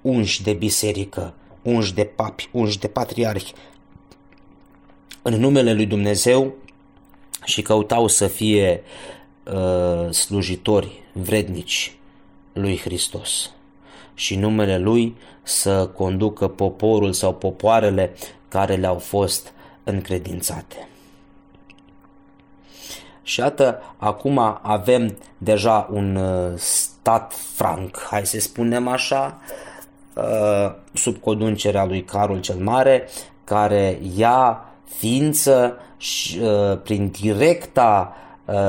unși 0.00 0.42
de 0.42 0.52
biserică, 0.52 1.34
unși 1.62 1.94
de 1.94 2.04
papi, 2.04 2.48
unși 2.52 2.78
de 2.78 2.88
patriarhi 2.88 3.52
în 5.26 5.40
numele 5.40 5.72
lui 5.72 5.86
Dumnezeu 5.86 6.54
și 7.44 7.62
căutau 7.62 8.06
să 8.06 8.26
fie 8.26 8.82
uh, 9.44 10.10
slujitori 10.10 11.02
vrednici 11.12 11.96
lui 12.52 12.78
Hristos 12.78 13.50
și 14.14 14.36
numele 14.36 14.78
lui 14.78 15.16
să 15.42 15.86
conducă 15.86 16.48
poporul 16.48 17.12
sau 17.12 17.34
popoarele 17.34 18.14
care 18.48 18.74
le-au 18.74 18.98
fost 18.98 19.52
încredințate. 19.84 20.88
Și 23.22 23.40
iată, 23.40 23.82
acum 23.96 24.38
avem 24.62 25.16
deja 25.38 25.88
un 25.92 26.16
uh, 26.16 26.58
stat 27.06 27.32
franc, 27.54 27.98
hai 28.10 28.26
să 28.26 28.40
spunem 28.40 28.88
așa, 28.88 29.40
uh, 30.14 30.74
sub 30.92 31.16
conducerea 31.16 31.84
lui 31.84 32.04
Carol 32.04 32.40
cel 32.40 32.56
Mare, 32.56 33.08
care 33.44 33.98
ia 34.16 34.64
ființă 34.98 35.76
și, 35.96 36.38
uh, 36.38 36.78
prin 36.82 37.12
directa 37.20 38.16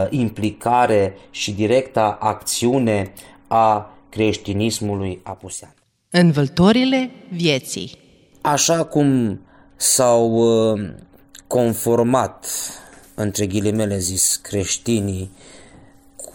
implicare 0.10 1.18
și 1.30 1.52
directa 1.52 2.18
acțiune 2.22 3.14
a 3.48 3.92
creștinismului 4.10 5.20
apusean. 5.24 5.74
Învăltorile 6.10 7.12
vieții 7.30 7.92
Așa 8.42 8.84
cum 8.84 9.40
s-au 9.76 10.44
conformat, 11.48 12.46
între 13.16 13.46
ghilimele 13.46 13.98
zis, 13.98 14.36
creștinii 14.36 15.32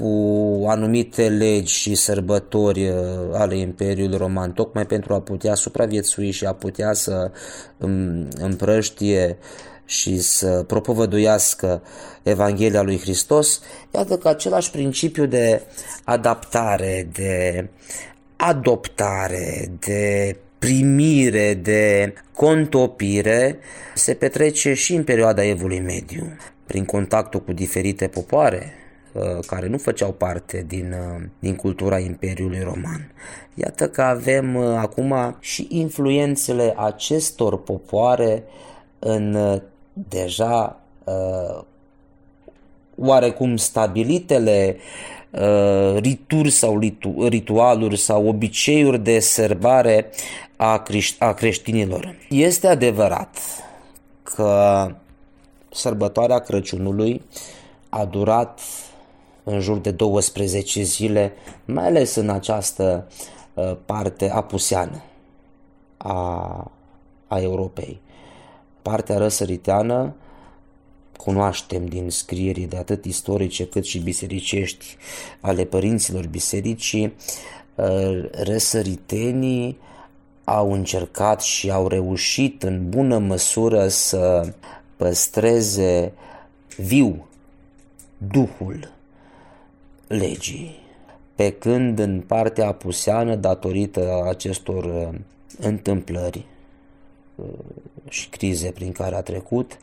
cu 0.02 0.64
anumite 0.66 1.28
legi 1.28 1.74
și 1.74 1.94
sărbători 1.94 2.88
uh, 2.88 2.96
ale 3.32 3.56
Imperiului 3.56 4.16
Roman, 4.16 4.52
tocmai 4.52 4.86
pentru 4.86 5.14
a 5.14 5.20
putea 5.20 5.54
supraviețui 5.54 6.30
și 6.30 6.44
a 6.44 6.52
putea 6.52 6.92
să 6.92 7.30
împrăștie 8.38 9.38
și 9.84 10.20
să 10.20 10.64
propovăduiască 10.66 11.82
Evanghelia 12.22 12.82
lui 12.82 12.98
Hristos, 12.98 13.60
iată 13.94 14.16
că 14.16 14.28
același 14.28 14.70
principiu 14.70 15.26
de 15.26 15.62
adaptare, 16.04 17.08
de 17.12 17.68
adoptare, 18.36 19.70
de 19.78 20.36
primire, 20.58 21.54
de 21.54 22.14
contopire 22.32 23.58
se 23.94 24.14
petrece 24.14 24.74
și 24.74 24.94
în 24.94 25.04
perioada 25.04 25.44
Evului 25.44 25.80
Mediu, 25.80 26.36
prin 26.66 26.84
contactul 26.84 27.40
cu 27.40 27.52
diferite 27.52 28.08
popoare. 28.08 28.72
uh, 28.76 28.81
care 29.46 29.66
nu 29.66 29.78
făceau 29.78 30.12
parte 30.12 30.64
din, 30.68 30.92
uh, 30.92 31.22
din 31.38 31.56
cultura 31.56 31.98
Imperiului 31.98 32.60
Roman. 32.62 33.12
Iată 33.54 33.88
că 33.88 34.02
avem 34.02 34.54
uh, 34.54 34.74
acum 34.76 35.36
și 35.40 35.66
influențele 35.70 36.74
acestor 36.76 37.62
popoare 37.62 38.42
în 38.98 39.60
deja 39.92 40.76
oarecum 42.96 43.56
stabilitele 43.56 44.76
Uh, 45.32 45.96
rituri 46.00 46.50
sau 46.50 46.78
ritu- 46.78 47.28
ritualuri 47.28 47.96
sau 47.96 48.28
obiceiuri 48.28 48.98
de 48.98 49.20
sărbare 49.20 50.10
a, 50.56 50.82
creș- 50.82 51.18
a 51.18 51.32
creștinilor. 51.32 52.16
Este 52.28 52.66
adevărat 52.66 53.36
că 54.22 54.86
sărbătoarea 55.70 56.38
Crăciunului 56.38 57.22
a 57.88 58.04
durat 58.04 58.60
în 59.44 59.60
jur 59.60 59.78
de 59.78 59.90
12 59.90 60.82
zile, 60.82 61.32
mai 61.64 61.86
ales 61.86 62.14
în 62.14 62.28
această 62.28 63.08
uh, 63.54 63.76
parte 63.84 64.30
apuseană 64.30 65.02
a, 65.96 66.70
a 67.26 67.40
Europei. 67.40 68.00
Partea 68.82 69.18
răsăriteană 69.18 70.14
cunoaștem 71.16 71.86
din 71.86 72.10
scrierii 72.10 72.66
de 72.66 72.76
atât 72.76 73.04
istorice 73.04 73.66
cât 73.66 73.84
și 73.84 73.98
bisericești 73.98 74.96
ale 75.40 75.64
părinților 75.64 76.26
bisericii, 76.26 77.14
uh, 77.74 78.24
răsăritenii 78.30 79.78
au 80.44 80.72
încercat 80.72 81.40
și 81.40 81.70
au 81.70 81.88
reușit 81.88 82.62
în 82.62 82.88
bună 82.88 83.18
măsură 83.18 83.88
să 83.88 84.52
păstreze 84.96 86.12
viu 86.76 87.26
Duhul 88.18 88.92
legii. 90.12 90.80
Pe 91.34 91.52
când 91.52 91.98
în 91.98 92.20
partea 92.20 92.66
apuseană, 92.66 93.34
datorită 93.34 94.24
acestor 94.28 94.84
uh, 94.84 95.18
întâmplări 95.58 96.44
uh, 97.34 97.46
și 98.08 98.28
crize 98.28 98.70
prin 98.70 98.92
care 98.92 99.14
a 99.14 99.22
trecut, 99.22 99.78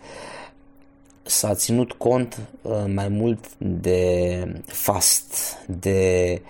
s-a 1.23 1.55
ținut 1.55 1.91
cont 1.91 2.39
uh, 2.61 2.71
mai 2.93 3.07
mult 3.07 3.45
de 3.57 4.43
fast, 4.65 5.57
de 5.67 6.41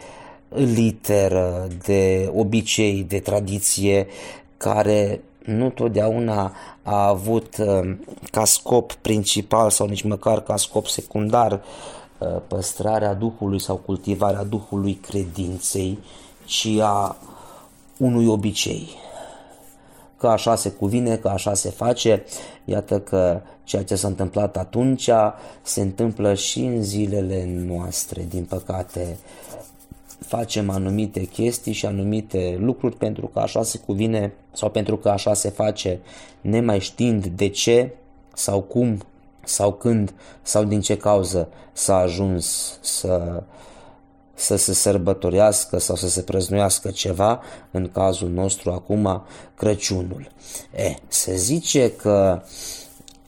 literă, 0.50 1.68
de 1.86 2.32
obicei, 2.36 3.04
de 3.04 3.20
tradiție, 3.20 4.08
care 4.58 5.22
nu 5.46 5.70
totdeauna 5.70 6.56
a 6.84 7.08
avut 7.08 7.58
uh, 7.58 7.96
ca 8.32 8.46
scop 8.46 8.94
principal 8.94 9.70
sau 9.70 9.88
nici 9.88 10.04
măcar 10.04 10.42
ca 10.42 10.56
scop 10.56 10.88
secundar 10.88 11.52
uh, 11.52 11.60
păstrarea 12.48 13.14
Duhului 13.14 13.62
sau 13.62 13.76
cultivarea 13.76 14.44
Duhului 14.44 14.94
credinței, 14.94 16.00
ci 16.46 16.68
a 16.82 17.18
unui 17.98 18.26
obicei 18.26 18.88
că 20.20 20.28
așa 20.28 20.56
se 20.56 20.72
cuvine, 20.72 21.16
că 21.16 21.28
așa 21.28 21.54
se 21.54 21.70
face. 21.70 22.24
Iată 22.66 23.00
că 23.00 23.42
ceea 23.64 23.84
ce 23.84 23.96
s-a 23.96 24.08
întâmplat 24.08 24.58
atunci 24.58 25.10
se 25.62 25.82
întâmplă 25.82 26.34
și 26.34 26.60
în 26.60 26.84
zilele 26.84 27.50
noastre, 27.68 28.26
din 28.30 28.44
păcate. 28.44 29.18
facem 30.20 30.70
anumite 30.70 31.24
chestii 31.24 31.74
și 31.74 31.86
anumite 31.86 32.58
lucruri 32.60 32.96
pentru 32.96 33.28
că 33.28 33.40
așa 33.40 33.64
se 33.64 33.78
cuvine 33.78 34.34
sau 34.52 34.70
pentru 34.70 34.98
că 34.98 35.10
așa 35.10 35.34
se 35.34 35.50
face, 35.50 36.00
nemai 36.42 36.80
știind 36.80 37.26
de 37.26 37.48
ce 37.48 37.94
sau 38.34 38.62
cum 38.62 39.02
sau 39.44 39.74
când 39.74 40.14
sau 40.42 40.64
din 40.64 40.82
ce 40.82 40.98
cauză 40.98 41.48
s-a 41.74 41.96
ajuns 41.96 42.78
să, 42.82 43.44
să 44.34 44.56
se 44.56 44.74
sărbătorească 44.74 45.78
sau 45.78 45.96
să 45.96 46.10
se 46.10 46.22
prăznuiască 46.22 46.90
ceva, 46.90 47.42
în 47.72 47.90
cazul 47.92 48.30
nostru 48.30 48.72
acum 48.72 49.24
Crăciunul. 49.56 50.32
E, 50.76 50.96
se 51.08 51.36
zice 51.36 51.92
că 51.92 52.42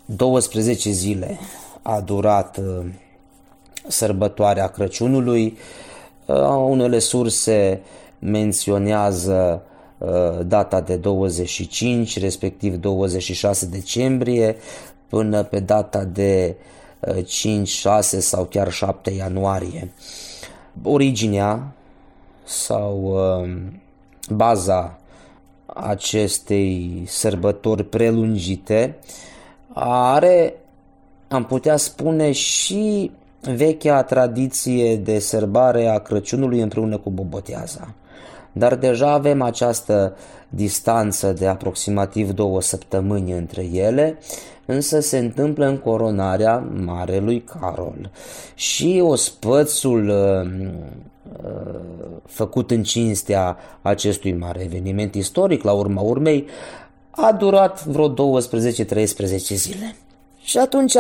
12 0.06 0.90
zile 0.90 1.40
a 1.82 2.00
durat 2.00 2.58
uh, 2.58 2.86
sărbătoarea 3.88 4.68
Crăciunului, 4.68 5.58
uh, 6.26 6.36
unele 6.68 7.00
surse 7.00 7.82
menționează 8.20 9.64
uh, 9.98 10.10
data 10.46 10.82
de 10.82 10.96
25, 10.96 12.20
respectiv 12.20 12.76
26 12.76 13.66
decembrie, 13.66 14.56
până 15.12 15.44
pe 15.44 15.60
data 15.60 16.04
de 16.04 16.56
5, 17.26 17.68
6 17.68 18.20
sau 18.20 18.46
chiar 18.46 18.72
7 18.72 19.12
ianuarie. 19.12 19.92
Originea 20.84 21.72
sau 22.44 23.18
baza 24.30 25.00
acestei 25.66 27.04
sărbători 27.08 27.84
prelungite 27.84 28.96
are, 29.74 30.54
am 31.28 31.46
putea 31.46 31.78
spune, 31.78 32.32
și 32.32 33.12
vechea 33.56 34.04
tradiție 34.04 34.96
de 34.96 35.20
sărbare 35.20 35.88
a 35.88 35.98
Crăciunului 35.98 36.62
împreună 36.62 36.98
cu 36.98 37.10
Boboteaza. 37.10 37.94
Dar 38.52 38.76
deja 38.76 39.12
avem 39.12 39.42
această 39.42 40.16
distanță 40.50 41.32
de 41.32 41.48
aproximativ 41.48 42.32
două 42.32 42.62
săptămâni 42.62 43.32
între 43.32 43.64
ele, 43.64 44.18
însă 44.66 45.00
se 45.00 45.18
întâmplă 45.18 45.66
în 45.66 45.78
coronarea 45.78 46.58
Marelui 46.74 47.42
Carol. 47.42 48.10
Și 48.56 49.02
ospățul 49.04 50.08
uh, 50.10 50.70
uh, 51.44 51.80
făcut 52.26 52.72
în 52.72 52.84
cinstea 52.84 53.58
acestui 53.82 54.34
mare 54.34 54.64
eveniment 54.64 55.16
istoric, 55.16 55.64
la 55.64 55.72
urma 55.72 56.02
urmei, 56.02 56.46
a 57.10 57.32
durat 57.32 57.86
vreo 57.86 58.14
12-13 58.14 58.16
zile. 59.38 59.96
Și 60.44 60.58
atunci, 60.58 60.96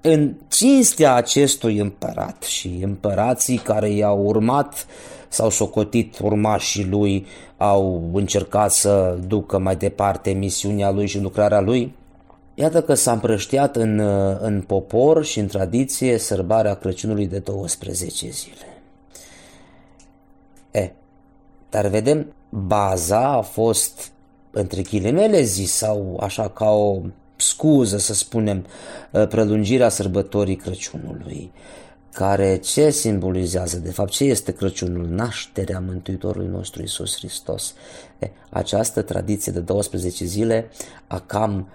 în 0.00 0.34
cinstea 0.48 1.14
acestui 1.14 1.78
împărat 1.78 2.42
și 2.42 2.80
împărații 2.82 3.56
care 3.56 3.90
i-au 3.90 4.26
urmat 4.26 4.86
sau 5.28 5.50
socotit 5.50 6.18
urmașii 6.18 6.84
lui, 6.84 7.26
au 7.56 8.10
încercat 8.12 8.72
să 8.72 9.18
ducă 9.26 9.58
mai 9.58 9.76
departe 9.76 10.30
misiunea 10.30 10.90
lui 10.90 11.06
și 11.06 11.20
lucrarea 11.20 11.60
lui, 11.60 11.94
Iată 12.60 12.82
că 12.82 12.94
s-a 12.94 13.12
împrăștiat 13.12 13.76
în, 13.76 13.98
în 14.40 14.62
popor 14.66 15.24
și 15.24 15.38
în 15.38 15.46
tradiție 15.46 16.18
sărbarea 16.18 16.74
Crăciunului 16.74 17.26
de 17.26 17.38
12 17.38 18.28
zile. 18.30 18.80
E, 20.70 20.90
dar 21.70 21.86
vedem, 21.86 22.32
baza 22.48 23.28
a 23.28 23.40
fost 23.40 24.10
între 24.50 24.82
ghilimele 24.82 25.42
zis 25.42 25.72
sau 25.72 26.18
așa 26.22 26.48
ca 26.48 26.70
o 26.70 26.98
scuză, 27.36 27.98
să 27.98 28.14
spunem, 28.14 28.66
uh, 29.10 29.26
prelungirea 29.26 29.88
sărbătorii 29.88 30.56
Crăciunului, 30.56 31.50
care 32.12 32.56
ce 32.56 32.90
simbolizează, 32.90 33.78
de 33.78 33.90
fapt, 33.90 34.10
ce 34.10 34.24
este 34.24 34.52
Crăciunul? 34.52 35.06
Nașterea 35.06 35.80
Mântuitorului 35.80 36.48
nostru 36.48 36.82
Isus 36.82 37.16
Hristos. 37.16 37.74
E, 38.18 38.30
această 38.50 39.02
tradiție 39.02 39.52
de 39.52 39.60
12 39.60 40.24
zile 40.24 40.70
a 41.06 41.20
cam 41.20 41.68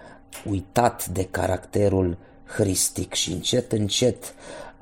uitat 0.45 1.07
de 1.07 1.27
caracterul 1.31 2.17
hristic 2.43 3.13
și 3.13 3.31
încet, 3.31 3.71
încet 3.71 4.33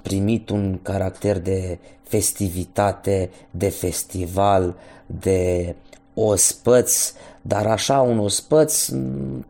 primit 0.01 0.49
un 0.49 0.79
caracter 0.81 1.39
de 1.39 1.77
festivitate, 2.03 3.29
de 3.51 3.69
festival, 3.69 4.75
de 5.05 5.75
ospăț, 6.13 7.13
dar 7.41 7.65
așa 7.65 8.01
un 8.01 8.19
ospăț 8.19 8.89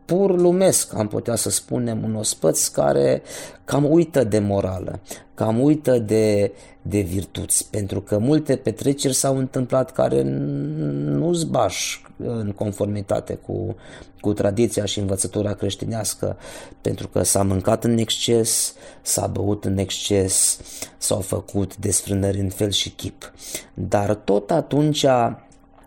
pur 0.04 0.40
lumesc, 0.40 0.94
am 0.94 1.08
putea 1.08 1.34
să 1.34 1.50
spunem, 1.50 2.04
un 2.04 2.14
ospăț 2.14 2.66
care 2.66 3.22
cam 3.64 3.92
uită 3.92 4.24
de 4.24 4.38
morală, 4.38 5.00
cam 5.34 5.60
uită 5.60 5.98
de, 5.98 6.52
de 6.82 7.00
virtuți, 7.00 7.70
pentru 7.70 8.00
că 8.00 8.18
multe 8.18 8.56
petreceri 8.56 9.14
s-au 9.14 9.36
întâmplat 9.36 9.92
care 9.92 10.22
nu 10.22 11.32
zbaș 11.32 12.00
în 12.16 12.52
conformitate 12.56 13.34
cu, 13.34 13.76
cu 14.20 14.32
tradiția 14.32 14.84
și 14.84 14.98
învățătura 14.98 15.54
creștinească, 15.54 16.36
pentru 16.80 17.08
că 17.08 17.22
s-a 17.22 17.42
mâncat 17.42 17.84
în 17.84 17.98
exces, 17.98 18.74
s-a 19.02 19.26
băut 19.26 19.64
în 19.64 19.78
exces, 19.78 20.60
s-au 20.98 21.20
făcut 21.20 21.76
desfrânări 21.76 22.40
în 22.40 22.48
fel 22.48 22.70
și 22.70 22.90
chip. 22.90 23.32
Dar 23.74 24.14
tot 24.14 24.50
atunci 24.50 25.06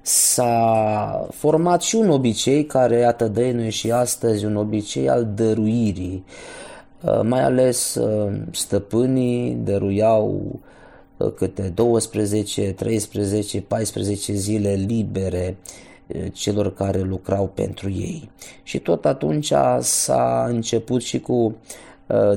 s-a 0.07 1.27
format 1.31 1.81
și 1.81 1.95
un 1.95 2.09
obicei 2.09 2.65
care, 2.65 2.97
iată, 2.97 3.27
dăinuie 3.27 3.69
și 3.69 3.91
astăzi, 3.91 4.45
un 4.45 4.55
obicei 4.55 5.09
al 5.09 5.27
dăruirii. 5.35 6.23
Uh, 7.01 7.19
mai 7.23 7.43
ales 7.43 7.95
uh, 7.95 8.33
stăpânii 8.51 9.57
dăruiau 9.63 10.41
uh, 11.17 11.31
câte 11.35 11.71
12, 11.75 12.71
13, 12.71 13.61
14 13.61 14.33
zile 14.33 14.73
libere 14.73 15.57
celor 16.31 16.73
care 16.73 17.01
lucrau 17.01 17.47
pentru 17.53 17.89
ei. 17.89 18.29
Și 18.63 18.79
tot 18.79 19.05
atunci 19.05 19.53
s-a 19.79 20.45
început 20.49 21.01
și 21.01 21.19
cu 21.19 21.55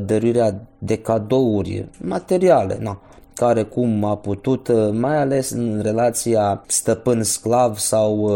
dăruirea 0.04 0.60
de 0.78 0.98
cadouri 0.98 1.86
materiale. 2.00 2.78
Na, 2.80 3.00
care 3.38 3.62
cum 3.62 4.04
a 4.04 4.16
putut, 4.16 4.68
uh, 4.68 4.90
mai 4.92 5.16
ales 5.16 5.50
în 5.50 5.80
relația 5.82 6.62
stăpân-sclav 6.66 7.76
sau 7.76 8.30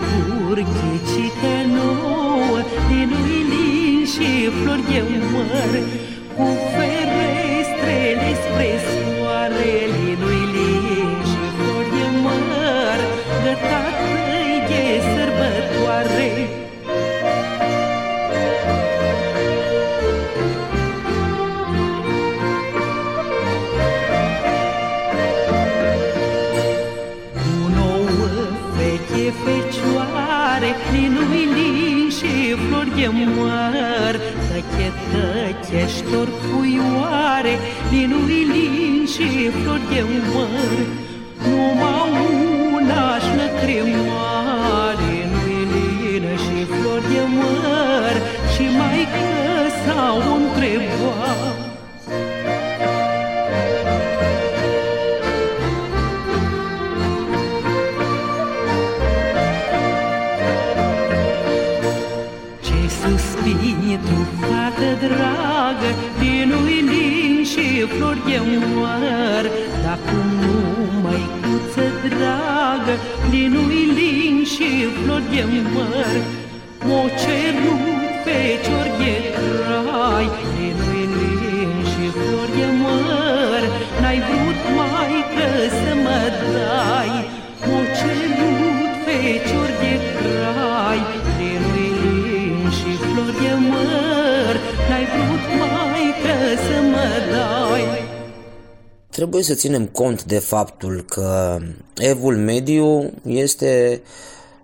uh, 0.00 0.58
angajator-angajat. 0.58 3.12
flori 4.62 4.82
de 4.88 5.00
măr 5.32 5.72
găsești 35.72 36.14
oricui 36.14 36.80
oare 37.00 37.58
Din 37.90 38.12
uilin 38.12 39.06
și 39.06 39.50
flori 39.50 39.88
de 39.88 40.02
umăr. 40.02 41.01
Dar 69.84 69.98
cum 70.06 70.26
nu 70.40 71.00
mai 71.02 71.22
cuță 71.40 71.84
dragă, 72.08 72.94
linui 73.30 73.84
lin 73.98 74.44
și 74.44 74.68
flori 75.04 75.24
de 75.30 75.44
măr, 75.74 76.14
m-o 76.86 77.02
cerut 77.20 78.02
pe 78.24 78.38
cior 78.64 78.91
Trebuie 99.22 99.42
să 99.42 99.54
ținem 99.54 99.86
cont 99.86 100.24
de 100.24 100.38
faptul 100.38 101.04
că 101.08 101.58
evul 101.96 102.36
mediu 102.36 103.10
este 103.26 104.02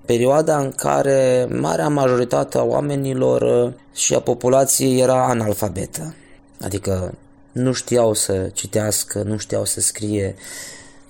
perioada 0.05 0.59
în 0.59 0.73
care 0.77 1.49
marea 1.51 1.88
majoritate 1.88 2.59
a 2.59 2.62
oamenilor 2.62 3.73
și 3.94 4.14
a 4.14 4.21
populației 4.21 5.01
era 5.01 5.29
analfabetă. 5.29 6.14
Adică 6.61 7.14
nu 7.53 7.73
știau 7.73 8.14
să 8.14 8.51
citească, 8.55 9.23
nu 9.23 9.37
știau 9.37 9.64
să 9.64 9.81
scrie, 9.81 10.35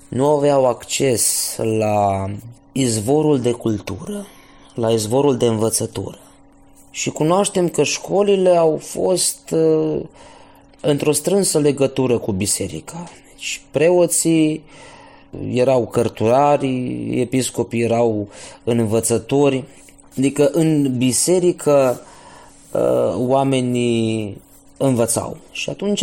nu 0.09 0.27
aveau 0.27 0.67
acces 0.67 1.57
la 1.79 2.31
izvorul 2.73 3.41
de 3.41 3.51
cultură, 3.51 4.27
la 4.75 4.91
izvorul 4.91 5.37
de 5.37 5.47
învățătură. 5.47 6.19
Și 6.91 7.11
cunoaștem 7.11 7.69
că 7.69 7.83
școlile 7.83 8.57
au 8.57 8.77
fost 8.83 9.51
uh, 9.51 10.01
într-o 10.81 11.13
strânsă 11.13 11.59
legătură 11.59 12.19
cu 12.19 12.33
biserica. 12.33 13.09
Deci 13.39 13.63
preoții 13.71 14.65
erau 15.53 15.87
cărturari, 15.87 17.21
episcopii 17.21 17.83
erau 17.83 18.29
învățători, 18.65 19.65
adică 20.19 20.51
în 20.53 20.97
biserică 20.97 22.01
uh, 22.73 23.15
oamenii 23.17 24.41
învățau. 24.77 25.37
Și 25.51 25.71
atunci, 25.71 26.03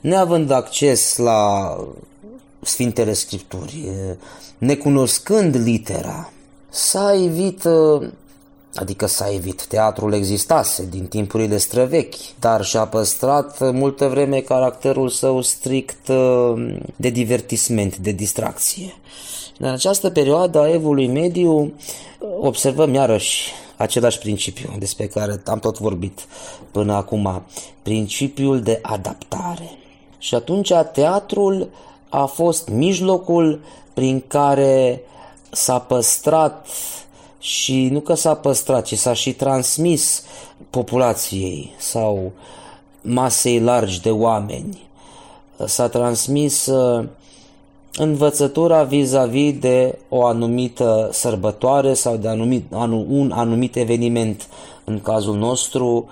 neavând 0.00 0.50
acces 0.50 1.16
la 1.16 1.76
Sfintele 2.60 3.12
Scripturi, 3.12 3.88
necunoscând 4.58 5.56
litera, 5.56 6.32
s-a 6.68 7.14
evit 7.24 7.64
uh, 7.64 8.08
Adică 8.74 9.06
s-a 9.06 9.32
evit. 9.32 9.66
Teatrul 9.66 10.12
existase 10.12 10.86
din 10.90 11.06
timpurile 11.06 11.56
străvechi, 11.56 12.14
dar 12.40 12.64
și-a 12.64 12.86
păstrat 12.86 13.72
multă 13.72 14.06
vreme 14.06 14.40
caracterul 14.40 15.08
său 15.08 15.40
strict 15.40 16.08
uh, 16.08 16.76
de 16.96 17.08
divertisment, 17.08 17.96
de 17.96 18.10
distracție. 18.10 18.94
În 19.58 19.68
această 19.68 20.10
perioadă 20.10 20.60
a 20.60 20.72
evului 20.72 21.06
mediu 21.06 21.72
observăm 22.40 22.94
iarăși 22.94 23.52
același 23.76 24.18
principiu 24.18 24.74
despre 24.78 25.06
care 25.06 25.42
am 25.46 25.58
tot 25.58 25.78
vorbit 25.78 26.26
până 26.70 26.92
acum, 26.92 27.42
principiul 27.82 28.60
de 28.60 28.78
adaptare. 28.82 29.70
Și 30.18 30.34
atunci 30.34 30.72
teatrul 30.92 31.68
a 32.08 32.24
fost 32.24 32.68
mijlocul 32.68 33.60
prin 33.94 34.22
care 34.26 35.00
s-a 35.50 35.78
păstrat 35.78 36.66
și 37.44 37.88
nu 37.88 38.00
că 38.00 38.14
s-a 38.14 38.34
păstrat, 38.34 38.84
ci 38.84 38.98
s-a 38.98 39.12
și 39.12 39.32
transmis 39.32 40.22
populației 40.70 41.72
sau 41.78 42.32
masei 43.00 43.60
largi 43.60 44.00
de 44.00 44.10
oameni. 44.10 44.78
S-a 45.64 45.88
transmis 45.88 46.66
uh, 46.66 47.04
învățătura 47.96 48.82
vis-a-vis 48.82 49.58
de 49.58 49.98
o 50.08 50.24
anumită 50.24 51.08
sărbătoare 51.12 51.94
sau 51.94 52.16
de 52.16 52.28
anumit, 52.28 52.64
un 53.08 53.32
anumit 53.34 53.76
eveniment. 53.76 54.48
În 54.84 55.00
cazul 55.00 55.36
nostru, 55.36 56.08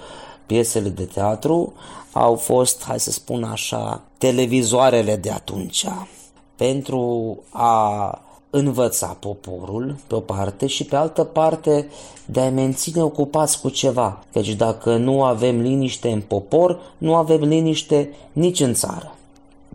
piesele 0.46 0.88
de 0.88 1.04
teatru 1.04 1.72
au 2.12 2.34
fost, 2.34 2.84
hai 2.84 3.00
să 3.00 3.10
spun 3.10 3.44
așa, 3.44 4.02
televizoarele 4.18 5.16
de 5.16 5.30
atunci 5.30 5.86
pentru 6.56 7.38
a 7.50 8.20
învăța 8.54 9.06
poporul, 9.06 9.96
pe 10.06 10.14
o 10.14 10.20
parte, 10.20 10.66
și 10.66 10.84
pe 10.84 10.96
altă 10.96 11.24
parte 11.24 11.88
de 12.24 12.40
a 12.40 12.50
menține 12.50 13.02
ocupați 13.02 13.60
cu 13.60 13.68
ceva. 13.68 14.24
Căci 14.32 14.52
dacă 14.54 14.96
nu 14.96 15.22
avem 15.24 15.60
liniște 15.60 16.10
în 16.10 16.20
popor, 16.20 16.80
nu 16.98 17.14
avem 17.14 17.40
liniște 17.40 18.10
nici 18.32 18.60
în 18.60 18.74
țară. 18.74 19.14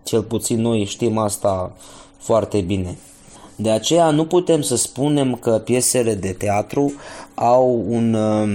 Cel 0.04 0.24
puțin 0.24 0.62
noi 0.62 0.86
știm 0.86 1.18
asta 1.18 1.76
foarte 2.18 2.62
bine. 2.62 2.98
De 3.56 3.70
aceea 3.70 4.10
nu 4.10 4.26
putem 4.26 4.62
să 4.62 4.76
spunem 4.76 5.36
că 5.36 5.52
piesele 5.52 6.13
de 6.13 6.32
teatru 6.32 6.94
au 7.36 7.84
un 7.88 8.13
um, 8.13 8.50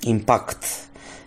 impact 0.00 0.64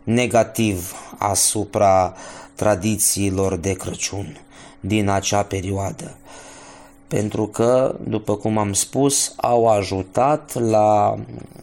negativ 0.04 0.94
asupra 1.18 2.14
tradițiilor 2.56 3.56
de 3.56 3.74
Crăciun 3.74 4.38
din 4.80 5.10
acea 5.10 5.44
perioadă 5.44 6.16
pentru 7.08 7.48
că, 7.48 7.96
după 8.04 8.36
cum 8.36 8.58
am 8.58 8.74
spus, 8.74 9.34
au 9.36 9.68
ajutat 9.68 10.54
la 10.60 11.18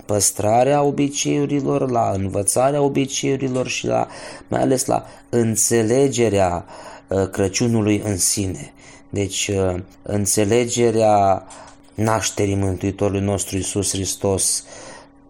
păstrarea 0.06 0.82
obiceiurilor, 0.82 1.90
la 1.90 2.10
învățarea 2.14 2.82
obiceiurilor 2.82 3.66
și 3.66 3.86
la, 3.86 4.06
mai 4.48 4.60
ales 4.60 4.84
la 4.84 5.06
înțelegerea 5.28 6.64
uh, 7.08 7.28
Crăciunului 7.30 8.02
în 8.04 8.16
sine. 8.16 8.72
Deci, 9.08 9.48
uh, 9.48 9.80
înțelegerea 10.02 11.46
nașterii 11.94 12.54
Mântuitorului 12.54 13.20
nostru 13.20 13.56
Isus 13.56 13.90
Hristos, 13.90 14.64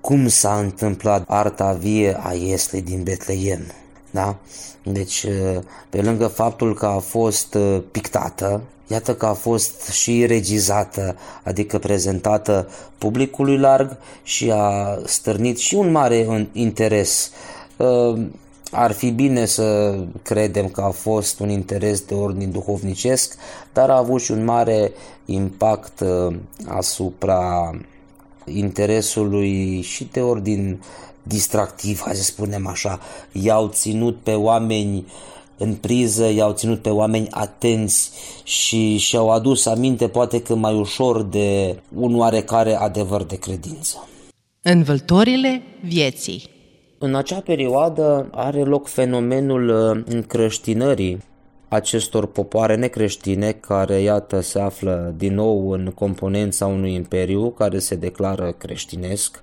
cum 0.01 0.29
s-a 0.29 0.59
întâmplat 0.59 1.25
arta 1.27 1.72
vie 1.72 2.20
a 2.22 2.33
Ieslei 2.33 2.83
din 2.83 3.03
Betleem. 3.03 3.66
Da? 4.11 4.37
Deci, 4.83 5.22
uh, 5.22 5.59
pe 5.90 6.03
lângă 6.03 6.27
faptul 6.27 6.75
că 6.75 6.87
a 6.87 6.98
fost 6.98 7.57
pictată, 7.90 8.61
Iată 8.92 9.14
că 9.14 9.26
a 9.26 9.33
fost 9.33 9.88
și 9.88 10.26
regizată, 10.26 11.16
adică 11.42 11.78
prezentată 11.78 12.68
publicului 12.98 13.59
larg 13.59 13.96
și 14.22 14.50
a 14.50 14.98
stârnit 15.05 15.59
și 15.59 15.74
un 15.74 15.90
mare 15.90 16.48
interes. 16.52 17.31
Uh, 17.76 18.20
ar 18.70 18.92
fi 18.92 19.11
bine 19.11 19.44
să 19.44 19.98
credem 20.22 20.68
că 20.68 20.81
a 20.81 20.90
fost 20.90 21.40
un 21.40 21.48
interes 21.48 22.00
de 22.00 22.14
ordin 22.14 22.50
duhovnicesc, 22.50 23.37
dar 23.72 23.90
a 23.90 23.96
avut 23.96 24.20
și 24.20 24.31
un 24.31 24.44
mare 24.44 24.92
impact 25.24 26.00
uh, 26.00 26.35
asupra 26.66 27.70
interesului 28.44 29.81
și 29.81 30.09
de 30.12 30.20
ordin 30.20 30.83
distractiv, 31.22 32.00
hai 32.00 32.14
să 32.14 32.22
spunem 32.22 32.66
așa. 32.66 33.00
I-au 33.33 33.68
ținut 33.68 34.18
pe 34.22 34.33
oameni 34.35 34.96
uh, 34.96 35.32
în 35.62 35.75
priză, 35.75 36.33
i-au 36.33 36.53
ținut 36.53 36.83
pe 36.83 36.88
oameni 36.88 37.29
atenți 37.31 38.11
și 38.44 38.96
și-au 38.96 39.31
adus 39.31 39.66
aminte 39.66 40.09
poate 40.09 40.42
că 40.42 40.55
mai 40.55 40.75
ușor 40.75 41.22
de 41.22 41.79
un 41.94 42.18
oarecare 42.18 42.75
adevăr 42.75 43.22
de 43.25 43.37
credință. 43.37 44.09
Învăltorile 44.62 45.62
vieții 45.85 46.42
În 46.98 47.14
acea 47.14 47.40
perioadă 47.40 48.29
are 48.31 48.62
loc 48.62 48.88
fenomenul 48.88 49.68
uh, 49.68 50.14
încreștinării 50.14 51.22
acestor 51.68 52.27
popoare 52.27 52.77
necreștine 52.77 53.53
care, 53.53 54.01
iată, 54.01 54.40
se 54.40 54.61
află 54.61 55.14
din 55.16 55.35
nou 55.35 55.70
în 55.70 55.92
componența 55.94 56.66
unui 56.66 56.94
imperiu 56.94 57.51
care 57.51 57.79
se 57.79 57.94
declară 57.94 58.55
creștinesc 58.59 59.42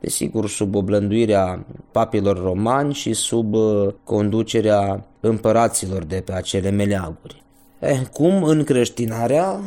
desigur 0.00 0.48
sub 0.48 0.74
oblânduirea 0.74 1.66
papilor 1.90 2.42
romani 2.42 2.94
și 2.94 3.12
sub 3.12 3.54
uh, 3.54 3.88
conducerea 4.04 5.04
împăraților 5.20 6.04
de 6.04 6.22
pe 6.24 6.32
acele 6.32 6.70
meleaguri. 6.70 7.42
Eh, 7.78 8.00
cum 8.12 8.42
încreștinarea 8.42 9.60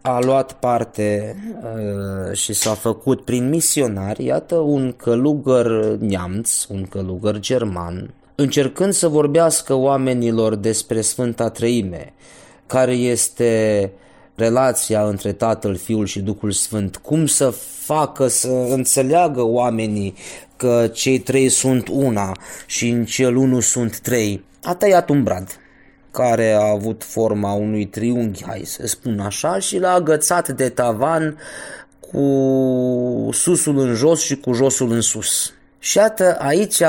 a 0.00 0.18
luat 0.18 0.52
parte 0.52 1.36
uh, 1.62 2.36
și 2.36 2.52
s-a 2.52 2.74
făcut 2.74 3.24
prin 3.24 3.48
misionari, 3.48 4.24
iată, 4.24 4.54
un 4.54 4.92
călugăr 4.92 5.96
neamț, 5.98 6.64
un 6.64 6.82
călugăr 6.82 7.38
german, 7.38 8.14
încercând 8.34 8.92
să 8.92 9.08
vorbească 9.08 9.74
oamenilor 9.74 10.54
despre 10.54 11.00
Sfânta 11.00 11.50
Trăime, 11.50 12.12
care 12.66 12.92
este 12.92 13.92
relația 14.34 15.06
între 15.06 15.32
Tatăl, 15.32 15.76
Fiul 15.76 16.06
și 16.06 16.20
Duhul 16.20 16.50
Sfânt, 16.50 16.96
cum 16.96 17.26
să 17.26 17.50
facă 17.84 18.26
să 18.26 18.66
înțeleagă 18.68 19.42
oamenii 19.42 20.14
că 20.56 20.88
cei 20.92 21.18
trei 21.18 21.48
sunt 21.48 21.88
una 21.88 22.36
și 22.66 22.88
în 22.88 23.04
cel 23.04 23.36
unu 23.36 23.60
sunt 23.60 23.98
trei. 23.98 24.44
A 24.62 24.74
tăiat 24.74 25.08
un 25.08 25.22
brad 25.22 25.56
care 26.10 26.52
a 26.52 26.70
avut 26.70 27.04
forma 27.04 27.52
unui 27.52 27.86
triunghi, 27.86 28.44
hai 28.44 28.62
să 28.64 28.86
spun 28.86 29.20
așa, 29.20 29.58
și 29.58 29.78
l-a 29.78 29.92
agățat 29.92 30.48
de 30.48 30.68
tavan 30.68 31.38
cu 32.00 33.28
susul 33.32 33.78
în 33.78 33.94
jos 33.94 34.22
și 34.22 34.36
cu 34.36 34.52
josul 34.52 34.90
în 34.90 35.00
sus. 35.00 35.52
Și 35.78 35.96
iată, 35.96 36.36
aici 36.40 36.82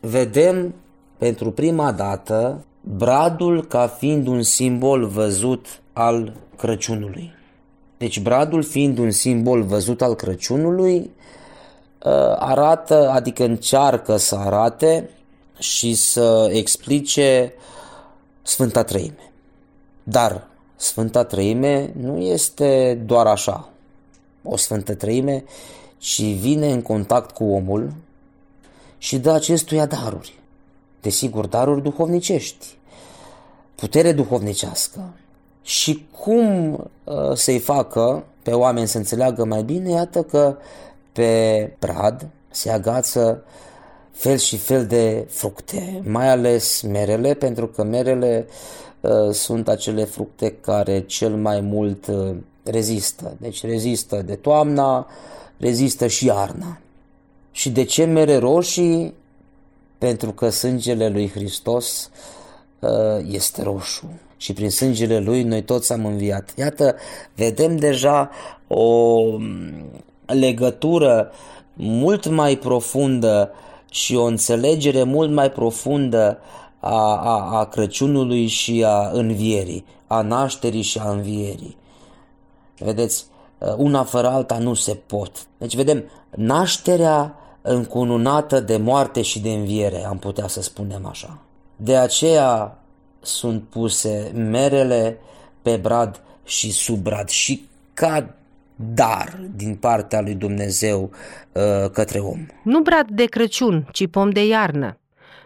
vedem 0.00 0.74
pentru 1.18 1.50
prima 1.50 1.92
dată 1.92 2.64
bradul 2.80 3.66
ca 3.66 3.86
fiind 3.98 4.26
un 4.26 4.42
simbol 4.42 5.06
văzut 5.06 5.66
al 5.92 6.32
Crăciunului. 6.58 7.32
Deci 7.98 8.20
bradul 8.20 8.62
fiind 8.62 8.98
un 8.98 9.10
simbol 9.10 9.62
văzut 9.62 10.02
al 10.02 10.14
Crăciunului, 10.14 11.10
ă, 12.04 12.36
arată, 12.38 13.10
adică 13.10 13.44
încearcă 13.44 14.16
să 14.16 14.34
arate 14.34 15.10
și 15.58 15.94
să 15.94 16.50
explice 16.52 17.52
Sfânta 18.42 18.84
Trăime. 18.84 19.32
Dar 20.02 20.46
Sfânta 20.76 21.24
Trăime 21.24 21.92
nu 22.00 22.18
este 22.18 22.94
doar 23.06 23.26
așa, 23.26 23.68
o 24.42 24.56
Sfântă 24.56 24.94
Trăime, 24.94 25.44
ci 25.98 26.22
vine 26.22 26.72
în 26.72 26.82
contact 26.82 27.30
cu 27.30 27.44
omul 27.44 27.92
și 28.98 29.18
dă 29.18 29.30
acestuia 29.30 29.86
daruri. 29.86 30.38
Desigur, 31.00 31.46
daruri 31.46 31.82
duhovnicești, 31.82 32.66
putere 33.74 34.12
duhovnicească. 34.12 35.12
Și 35.68 36.06
cum 36.20 36.72
uh, 37.04 37.32
să-i 37.34 37.58
facă 37.58 38.24
pe 38.42 38.52
oameni 38.52 38.88
să 38.88 38.96
înțeleagă 38.96 39.44
mai 39.44 39.62
bine? 39.62 39.90
Iată 39.90 40.22
că 40.22 40.56
pe 41.12 41.72
brad 41.78 42.26
se 42.50 42.70
agață 42.70 43.42
fel 44.10 44.36
și 44.36 44.56
fel 44.56 44.86
de 44.86 45.26
fructe, 45.30 46.02
mai 46.04 46.28
ales 46.28 46.80
merele, 46.80 47.34
pentru 47.34 47.66
că 47.66 47.82
merele 47.82 48.46
uh, 49.00 49.30
sunt 49.32 49.68
acele 49.68 50.04
fructe 50.04 50.56
care 50.60 51.00
cel 51.00 51.36
mai 51.36 51.60
mult 51.60 52.06
uh, 52.06 52.34
rezistă. 52.62 53.36
Deci 53.40 53.64
rezistă 53.64 54.22
de 54.22 54.34
toamna, 54.34 55.06
rezistă 55.56 56.06
și 56.06 56.26
iarna. 56.26 56.80
Și 57.50 57.70
de 57.70 57.84
ce 57.84 58.04
mere 58.04 58.36
roșii? 58.36 59.14
Pentru 59.98 60.32
că 60.32 60.48
sângele 60.48 61.08
lui 61.08 61.30
Hristos 61.30 62.10
uh, 62.12 62.37
este 63.26 63.62
roșu 63.62 64.10
și 64.36 64.52
prin 64.52 64.70
sângele 64.70 65.18
lui 65.18 65.42
noi 65.42 65.62
toți 65.62 65.92
am 65.92 66.06
înviat. 66.06 66.52
Iată, 66.56 66.96
vedem 67.34 67.76
deja 67.76 68.30
o 68.66 69.20
mm, 69.38 70.02
legătură 70.26 71.30
mult 71.74 72.26
mai 72.26 72.56
profundă 72.56 73.50
și 73.90 74.14
o 74.14 74.24
înțelegere 74.24 75.02
mult 75.02 75.30
mai 75.30 75.50
profundă 75.50 76.38
a, 76.80 77.16
a, 77.16 77.58
a 77.58 77.64
Crăciunului 77.64 78.46
și 78.46 78.84
a 78.86 79.10
învierii, 79.12 79.84
a 80.06 80.20
nașterii 80.20 80.82
și 80.82 80.98
a 80.98 81.10
învierii. 81.10 81.76
Vedeți, 82.78 83.26
una 83.76 84.04
fără 84.04 84.28
alta 84.28 84.58
nu 84.58 84.74
se 84.74 84.94
pot. 84.94 85.46
Deci 85.58 85.76
vedem, 85.76 86.04
nașterea 86.30 87.34
încununată 87.62 88.60
de 88.60 88.76
moarte 88.76 89.22
și 89.22 89.40
de 89.40 89.50
înviere, 89.50 90.06
am 90.06 90.18
putea 90.18 90.48
să 90.48 90.62
spunem 90.62 91.06
așa. 91.06 91.38
De 91.80 91.96
aceea 91.96 92.78
sunt 93.20 93.62
puse 93.62 94.32
merele 94.34 95.18
pe 95.62 95.76
brad 95.76 96.20
și 96.44 96.72
sub 96.72 96.96
brad 96.96 97.28
și 97.28 97.68
ca 97.94 98.34
dar 98.76 99.38
din 99.54 99.74
partea 99.74 100.20
lui 100.20 100.34
Dumnezeu 100.34 101.10
uh, 101.52 101.90
către 101.92 102.18
om. 102.18 102.46
Nu 102.62 102.80
brad 102.80 103.08
de 103.10 103.24
Crăciun, 103.24 103.88
ci 103.92 104.06
pom 104.06 104.30
de 104.30 104.46
iarnă. 104.46 104.98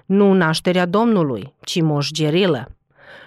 Nu 0.06 0.32
nașterea 0.32 0.86
Domnului, 0.86 1.54
ci 1.60 1.80
moș 1.80 2.10
gerilă. 2.10 2.76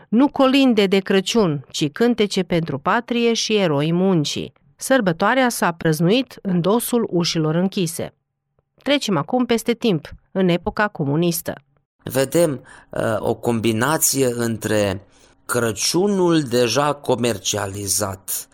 Nu 0.10 0.28
colinde 0.28 0.86
de 0.86 1.00
Crăciun, 1.00 1.65
ci 1.70 1.89
cântece 1.91 2.44
pentru 2.44 2.78
patrie 2.78 3.34
și 3.34 3.56
eroi 3.56 3.91
muncii. 3.91 4.54
Sărbătoarea 4.76 5.50
s-a 5.50 5.72
prăznuit 5.72 6.39
în 6.41 6.62
dosul 6.62 7.08
ușilor 7.12 7.56
închise. 7.56 8.13
Trecem 8.84 9.18
acum 9.18 9.46
peste 9.46 9.74
timp, 9.74 10.10
în 10.32 10.48
epoca 10.48 10.88
comunistă. 10.88 11.54
Vedem 12.12 12.62
uh, 12.89 13.15
o 13.20 13.34
combinație 13.34 14.26
între 14.26 15.08
Crăciunul 15.46 16.41
deja 16.41 16.94
comercializat, 16.94 18.48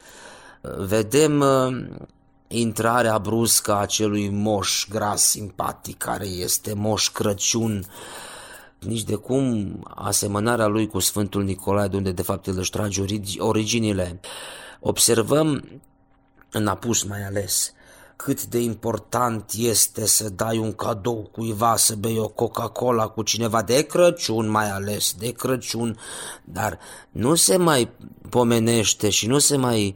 vedem 0.77 1.39
uh, 1.39 1.87
intrarea 2.47 3.17
bruscă 3.17 3.73
a 3.73 3.79
acelui 3.79 4.29
moș 4.29 4.85
gras 4.89 5.23
simpatic 5.23 5.97
care 5.97 6.25
este 6.25 6.73
moș 6.73 7.09
Crăciun, 7.09 7.85
nici 8.79 9.03
de 9.03 9.15
cum 9.15 9.79
asemănarea 9.95 10.67
lui 10.67 10.87
cu 10.87 10.99
Sfântul 10.99 11.43
Nicolae, 11.43 11.87
de 11.87 11.95
unde 11.95 12.11
de 12.11 12.21
fapt 12.21 12.47
el 12.47 12.57
își 12.57 12.69
trage 12.69 13.03
originile. 13.37 14.19
Observăm 14.79 15.63
în 16.51 16.67
apus 16.67 17.03
mai 17.03 17.23
ales 17.23 17.73
cât 18.23 18.45
de 18.45 18.59
important 18.59 19.51
este 19.57 20.05
să 20.05 20.29
dai 20.29 20.57
un 20.57 20.73
cadou 20.73 21.29
cuiva, 21.31 21.75
să 21.75 21.95
bei 21.95 22.19
o 22.19 22.27
Coca-Cola 22.27 23.07
cu 23.07 23.23
cineva 23.23 23.61
de 23.61 23.81
Crăciun 23.81 24.49
mai 24.49 24.71
ales, 24.71 25.13
de 25.13 25.31
Crăciun, 25.31 25.97
dar 26.43 26.79
nu 27.11 27.35
se 27.35 27.57
mai 27.57 27.89
pomenește 28.29 29.09
și 29.09 29.27
nu 29.27 29.39
se 29.39 29.57
mai 29.57 29.93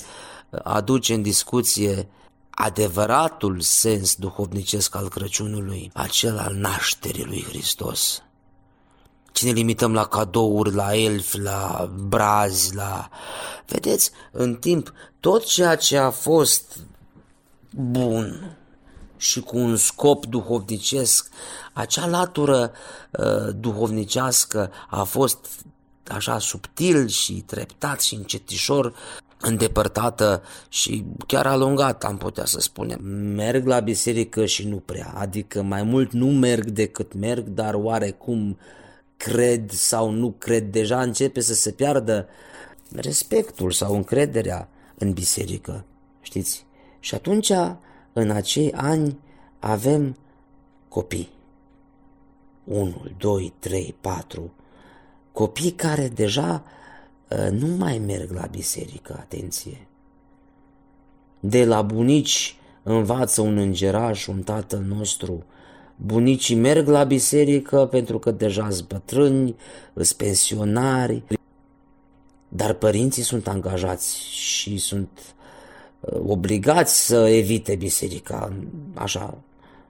aduce 0.64 1.14
în 1.14 1.22
discuție 1.22 2.08
adevăratul 2.50 3.60
sens 3.60 4.16
duhovnicesc 4.16 4.96
al 4.96 5.10
Crăciunului, 5.10 5.92
acel 5.94 6.38
al 6.38 6.54
nașterii 6.54 7.26
lui 7.26 7.46
Hristos. 7.48 8.24
Cine 9.32 9.52
limităm 9.52 9.94
la 9.94 10.06
cadouri, 10.06 10.74
la 10.74 10.96
elfi, 10.96 11.40
la 11.40 11.92
brazi, 12.08 12.76
la... 12.76 13.10
Vedeți, 13.66 14.12
în 14.32 14.56
timp, 14.56 14.94
tot 15.20 15.46
ceea 15.46 15.76
ce 15.76 15.98
a 15.98 16.10
fost 16.10 16.78
bun 17.76 18.58
și 19.18 19.40
cu 19.40 19.58
un 19.58 19.76
scop 19.76 20.26
duhovnicesc, 20.26 21.30
acea 21.74 22.08
latură 22.08 22.72
uh, 23.12 23.56
duhovnicească 23.60 24.72
a 24.90 25.04
fost 25.04 25.48
așa 26.08 26.40
subtil 26.40 27.08
și 27.08 27.34
treptat 27.34 28.02
și 28.02 28.16
încetișor 28.16 28.96
îndepărtată 29.40 30.44
și 30.70 31.06
chiar 31.28 31.48
alungată, 31.48 32.08
am 32.08 32.18
putea 32.18 32.46
să 32.46 32.60
spunem. 32.60 33.00
Merg 33.36 33.66
la 33.66 33.80
biserică 33.80 34.46
și 34.46 34.68
nu 34.68 34.76
prea, 34.76 35.14
adică 35.16 35.62
mai 35.62 35.84
mult 35.84 36.12
nu 36.12 36.26
merg 36.26 36.66
decât 36.66 37.14
merg, 37.14 37.48
dar 37.48 37.74
oarecum 37.74 38.58
cred 39.18 39.72
sau 39.72 40.10
nu 40.10 40.32
cred, 40.38 40.72
deja 40.72 41.02
începe 41.02 41.40
să 41.40 41.54
se 41.54 41.72
piardă 41.72 42.28
respectul 42.92 43.72
sau 43.72 43.96
încrederea 43.96 44.70
în 44.98 45.14
biserică, 45.14 45.86
știți? 46.22 46.64
Și 47.06 47.15
atunci, 47.15 47.52
în 48.13 48.30
acei 48.30 48.72
ani, 48.74 49.20
avem 49.60 50.18
copii. 50.88 51.30
1, 52.63 53.06
2, 53.18 53.54
3, 53.60 53.96
4, 54.02 54.54
copii 55.32 55.72
care 55.72 56.08
deja 56.08 56.63
uh, 57.30 57.52
nu 57.52 57.68
mai 57.68 57.98
merg 57.98 58.32
la 58.32 58.46
biserică, 58.46 59.15
atenție. 59.20 59.88
De 61.39 61.65
la 61.65 61.82
bunici 61.82 62.58
învață 62.84 63.41
un 63.41 63.58
îngeraș, 63.58 64.28
un 64.28 64.41
tatăl 64.41 64.82
nostru. 64.82 65.43
Bunicii 65.95 66.56
merg 66.56 66.88
la 66.88 67.03
biserică 67.03 67.86
pentru 67.86 68.20
că 68.20 68.32
deja 68.32 68.70
sunt 68.70 68.88
bătrâni, 68.88 69.56
sunt 69.93 70.12
pensionari, 70.12 71.24
dar 72.47 72.74
părinții 72.74 73.24
sunt 73.24 73.47
angajați 73.47 74.20
și 74.20 74.78
sunt 74.78 75.10
uh, 75.18 75.35
obligați 76.28 77.06
să 77.06 77.16
evite 77.16 77.76
biserica, 77.76 78.53
așa, 78.93 79.38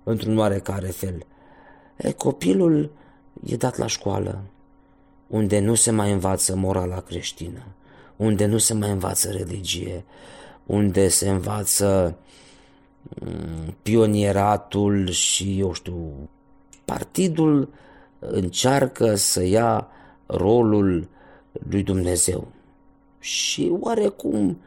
într-un 0.03 0.37
oarecare 0.37 0.87
fel. 0.87 1.25
E, 1.97 2.11
copilul 2.11 2.91
e 3.45 3.55
dat 3.55 3.77
la 3.77 3.87
școală, 3.87 4.41
unde 5.27 5.59
nu 5.59 5.75
se 5.75 5.91
mai 5.91 6.11
învață 6.11 6.55
morala 6.55 6.99
creștină, 6.99 7.63
unde 8.15 8.45
nu 8.45 8.57
se 8.57 8.73
mai 8.73 8.89
învață 8.89 9.31
religie, 9.31 10.05
unde 10.65 11.07
se 11.07 11.29
învață 11.29 12.17
mm, 13.01 13.75
pionieratul 13.81 15.09
și, 15.09 15.59
eu 15.59 15.73
știu, 15.73 16.29
partidul 16.85 17.69
încearcă 18.19 19.15
să 19.15 19.43
ia 19.43 19.87
rolul 20.25 21.07
lui 21.69 21.83
Dumnezeu. 21.83 22.47
Și 23.19 23.71
oarecum, 23.79 24.57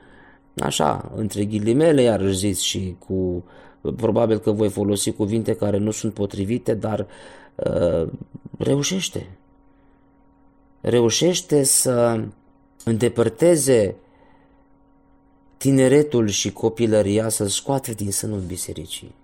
așa, 0.60 1.12
între 1.14 1.44
ghilimele, 1.44 2.02
iar 2.02 2.22
zis 2.30 2.60
și 2.60 2.96
cu, 3.06 3.44
probabil 3.96 4.38
că 4.38 4.50
voi 4.50 4.68
folosi 4.68 5.12
cuvinte 5.12 5.54
care 5.54 5.78
nu 5.78 5.90
sunt 5.90 6.14
potrivite, 6.14 6.74
dar 6.74 7.06
uh, 7.54 8.08
reușește 8.58 9.26
reușește 10.80 11.62
să 11.62 12.24
îndepărteze 12.84 13.94
tineretul 15.56 16.28
și 16.28 16.52
copilăria 16.52 17.28
să 17.28 17.46
scoate 17.46 17.92
din 17.92 18.12
sânul 18.12 18.40
bisericii. 18.40 19.14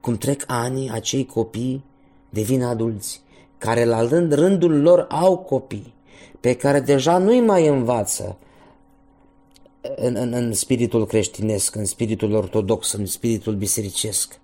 Cum 0.00 0.16
trec 0.16 0.44
ani, 0.46 0.90
acei 0.90 1.26
copii 1.26 1.84
devin 2.28 2.62
adulți, 2.62 3.22
care 3.58 3.84
la 3.84 4.08
rând, 4.08 4.32
rândul 4.32 4.80
lor 4.80 5.06
au 5.08 5.38
copii, 5.38 5.94
pe 6.40 6.54
care 6.54 6.80
deja 6.80 7.18
nu-i 7.18 7.40
mai 7.40 7.66
învață 7.66 8.36
în, 9.96 10.16
în, 10.16 10.32
în 10.32 10.52
spiritul 10.52 11.06
creștinesc, 11.06 11.74
în 11.74 11.84
spiritul 11.84 12.32
ortodox, 12.34 12.92
în 12.92 13.06
spiritul 13.06 13.54
bisericesc. 13.54 14.40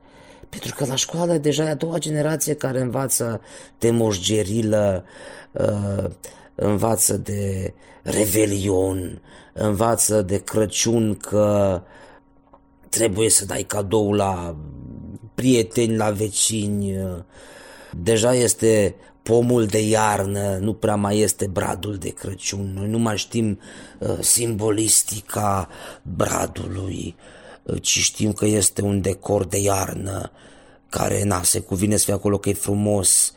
Pentru 0.48 0.74
că 0.76 0.86
la 0.86 0.94
școală 0.94 1.36
deja 1.36 1.64
e 1.64 1.68
a 1.68 1.74
doua 1.74 1.98
generație 1.98 2.54
care 2.54 2.80
învață 2.80 3.40
de 3.78 3.90
moșgerilă, 3.90 5.04
uh, 5.52 6.10
învață 6.54 7.16
de 7.16 7.72
revelion, 8.02 9.22
învață 9.52 10.22
de 10.22 10.38
Crăciun 10.38 11.14
că 11.14 11.82
trebuie 12.88 13.30
să 13.30 13.44
dai 13.44 13.62
cadou 13.62 14.12
la 14.12 14.56
prieteni, 15.34 15.96
la 15.96 16.10
vecini. 16.10 16.96
Deja 18.02 18.34
este 18.34 18.94
pomul 19.22 19.66
de 19.66 19.80
iarnă, 19.80 20.58
nu 20.60 20.72
prea 20.72 20.94
mai 20.94 21.18
este 21.18 21.46
bradul 21.46 21.96
de 21.96 22.08
Crăciun. 22.08 22.72
Noi 22.74 22.88
nu 22.88 22.98
mai 22.98 23.16
știm 23.16 23.58
uh, 23.98 24.18
simbolistica 24.20 25.68
bradului, 26.02 27.16
uh, 27.62 27.82
ci 27.82 27.98
știm 27.98 28.32
că 28.32 28.46
este 28.46 28.82
un 28.82 29.00
decor 29.00 29.44
de 29.44 29.58
iarnă 29.58 30.30
care, 30.88 31.24
na, 31.24 31.42
se 31.42 31.60
cuvine 31.60 31.96
să 31.96 32.04
fie 32.04 32.14
acolo 32.14 32.38
că 32.38 32.48
e 32.48 32.52
frumos. 32.52 33.32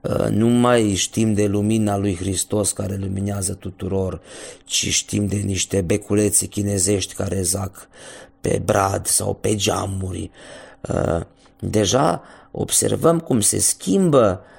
Uh, 0.00 0.26
nu 0.28 0.48
mai 0.48 0.94
știm 0.94 1.34
de 1.34 1.46
lumina 1.46 1.96
lui 1.96 2.16
Hristos 2.16 2.72
care 2.72 2.96
luminează 2.96 3.54
tuturor, 3.54 4.20
ci 4.64 4.88
știm 4.88 5.26
de 5.26 5.36
niște 5.36 5.80
beculețe 5.80 6.46
chinezești 6.46 7.14
care 7.14 7.42
zac 7.42 7.88
pe 8.40 8.62
brad 8.64 9.06
sau 9.06 9.34
pe 9.34 9.54
geamuri. 9.54 10.30
Uh, 10.80 11.20
deja 11.60 12.22
observăm 12.50 13.20
cum 13.20 13.40
se 13.40 13.58
schimbă 13.58 14.40
uh, 14.42 14.56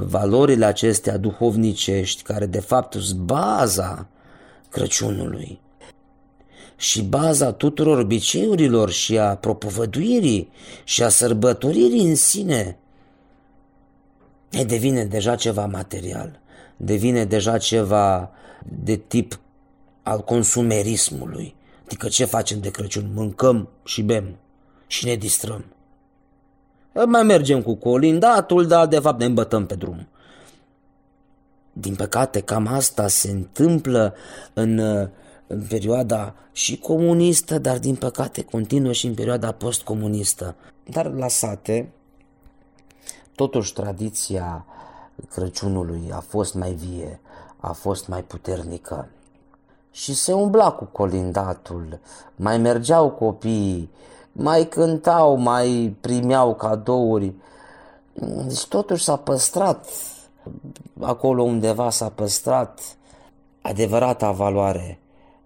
valorile 0.00 0.64
acestea 0.64 1.16
duhovnicești, 1.16 2.22
care 2.22 2.46
de 2.46 2.60
fapt 2.60 2.92
sunt 2.92 3.18
baza 3.18 4.08
Crăciunului 4.68 5.60
și 6.76 7.02
baza 7.02 7.52
tuturor 7.52 7.98
obiceiurilor 7.98 8.90
și 8.90 9.18
a 9.18 9.36
propovăduirii 9.36 10.50
și 10.84 11.02
a 11.02 11.08
sărbătoririi 11.08 12.08
în 12.08 12.14
sine. 12.14 12.78
E 14.50 14.64
devine 14.64 15.04
deja 15.04 15.36
ceva 15.36 15.66
material, 15.66 16.40
devine 16.76 17.24
deja 17.24 17.58
ceva 17.58 18.30
de 18.64 18.96
tip 18.96 19.40
al 20.02 20.20
consumerismului. 20.20 21.54
Adică 21.84 22.08
ce 22.08 22.24
facem 22.24 22.60
de 22.60 22.70
Crăciun? 22.70 23.10
Mâncăm 23.14 23.68
și 23.84 24.02
bem 24.02 24.36
și 24.86 25.04
ne 25.04 25.14
distrăm. 25.14 25.75
Mai 27.04 27.22
mergem 27.22 27.62
cu 27.62 27.74
colindatul, 27.74 28.66
dar 28.66 28.86
de 28.86 28.98
fapt 28.98 29.18
ne 29.18 29.24
îmbătăm 29.24 29.66
pe 29.66 29.74
drum. 29.74 30.08
Din 31.72 31.94
păcate, 31.94 32.40
cam 32.40 32.66
asta 32.66 33.08
se 33.08 33.30
întâmplă 33.30 34.14
în, 34.52 34.78
în 35.46 35.62
perioada 35.68 36.34
și 36.52 36.78
comunistă, 36.78 37.58
dar 37.58 37.78
din 37.78 37.94
păcate 37.94 38.42
continuă 38.42 38.92
și 38.92 39.06
în 39.06 39.14
perioada 39.14 39.52
postcomunistă. 39.52 40.54
Dar 40.84 41.12
la 41.12 41.28
sate, 41.28 41.92
totuși 43.34 43.72
tradiția 43.72 44.66
Crăciunului 45.30 46.10
a 46.12 46.20
fost 46.20 46.54
mai 46.54 46.72
vie, 46.72 47.20
a 47.56 47.72
fost 47.72 48.08
mai 48.08 48.22
puternică. 48.22 49.08
Și 49.90 50.14
se 50.14 50.32
umbla 50.32 50.70
cu 50.70 50.84
colindatul, 50.84 52.00
mai 52.36 52.58
mergeau 52.58 53.10
copiii, 53.10 53.90
mai 54.36 54.68
cântau, 54.68 55.36
mai 55.36 55.96
primeau 56.00 56.54
cadouri. 56.54 57.32
Deci 58.46 58.66
totuși 58.66 59.04
s-a 59.04 59.16
păstrat, 59.16 59.88
acolo 61.00 61.42
undeva 61.42 61.90
s-a 61.90 62.08
păstrat 62.08 62.96
adevărata 63.60 64.30
valoare 64.30 64.98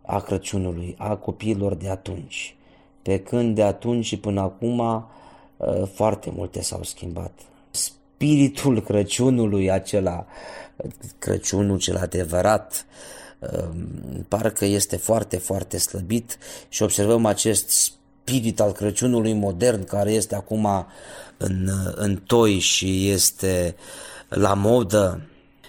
a 0.02 0.20
Crăciunului, 0.20 0.94
a 0.98 1.16
copiilor 1.16 1.74
de 1.74 1.88
atunci. 1.88 2.56
Pe 3.02 3.20
când 3.20 3.54
de 3.54 3.62
atunci 3.62 4.04
și 4.04 4.18
până 4.18 4.40
acum 4.40 4.80
ă, 4.80 5.04
foarte 5.94 6.32
multe 6.34 6.62
s-au 6.62 6.82
schimbat. 6.82 7.32
Spiritul 7.70 8.80
Crăciunului 8.80 9.70
acela, 9.70 10.26
Crăciunul 11.18 11.78
cel 11.78 11.96
adevărat, 11.96 12.86
ă, 13.42 13.68
parcă 14.28 14.64
este 14.64 14.96
foarte, 14.96 15.36
foarte 15.36 15.78
slăbit 15.78 16.38
și 16.68 16.82
observăm 16.82 17.26
acest 17.26 17.68
spirit 17.68 17.98
al 18.56 18.72
Crăciunului 18.72 19.32
modern 19.32 19.84
care 19.84 20.12
este 20.12 20.34
acum 20.34 20.86
în, 21.36 21.68
în 21.94 22.16
toi 22.16 22.58
și 22.58 23.08
este 23.08 23.74
la 24.28 24.54
modă 24.54 25.20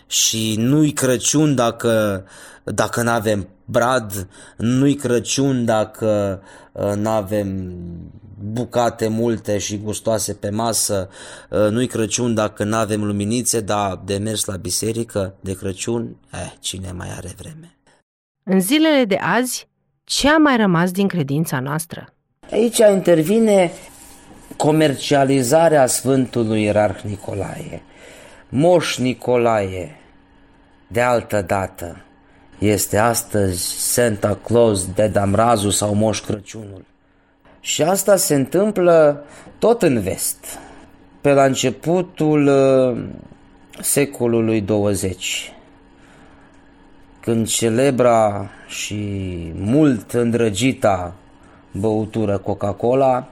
și 0.08 0.56
nu-i 0.58 0.92
Crăciun 0.92 1.56
dacă, 1.56 2.24
dacă 2.64 3.02
nu 3.02 3.10
avem 3.10 3.48
brad, 3.66 4.28
nu-i 4.58 4.96
Crăciun 4.96 5.66
dacă 5.66 6.42
uh, 6.72 6.94
nu 6.96 7.10
avem 7.10 7.74
bucate 8.44 9.08
multe 9.08 9.58
și 9.58 9.78
gustoase 9.78 10.34
pe 10.34 10.50
masă, 10.50 11.10
uh, 11.50 11.70
nu-i 11.70 11.88
Crăciun 11.88 12.34
dacă 12.34 12.64
nu 12.64 12.76
avem 12.76 13.04
luminițe, 13.04 13.62
dar 13.62 14.02
de 14.06 14.18
mers 14.18 14.46
la 14.46 14.56
biserică 14.56 15.36
de 15.40 15.54
Crăciun, 15.54 16.16
eh, 16.32 16.54
cine 16.60 16.92
mai 16.92 17.10
are 17.16 17.34
vreme. 17.38 17.76
În 18.44 18.60
zilele 18.60 19.06
de 19.06 19.16
azi, 19.16 19.70
ce 20.04 20.30
a 20.30 20.38
mai 20.38 20.58
rămas 20.58 20.92
din 20.92 21.08
credința 21.08 21.60
noastră? 21.60 22.14
Aici 22.52 22.78
intervine 22.78 23.72
comercializarea 24.58 25.86
Sfântului 25.86 26.64
Ierarh 26.64 27.02
Nicolae. 27.02 27.82
Moș 28.50 28.98
Nicolae, 28.98 29.96
de 30.88 31.02
altă 31.02 31.42
dată, 31.42 31.98
este 32.60 32.98
astăzi 32.98 33.64
Santa 33.94 34.38
Claus 34.44 34.94
de 34.94 35.08
Damrazu 35.08 35.70
sau 35.70 35.94
Moș 35.94 36.20
Crăciunul. 36.20 36.86
Și 37.60 37.84
asta 37.84 38.16
se 38.16 38.36
întâmplă 38.36 39.24
tot 39.60 39.82
în 39.82 40.02
vest, 40.02 40.60
pe 41.22 41.34
la 41.34 41.44
începutul 41.44 42.48
uh, 42.48 43.04
secolului 43.82 44.62
20, 44.62 45.54
când 47.20 47.48
celebra 47.48 48.50
și 48.68 49.06
mult 49.56 50.12
îndrăgita 50.12 51.16
băutură 51.72 52.38
Coca-Cola, 52.38 53.32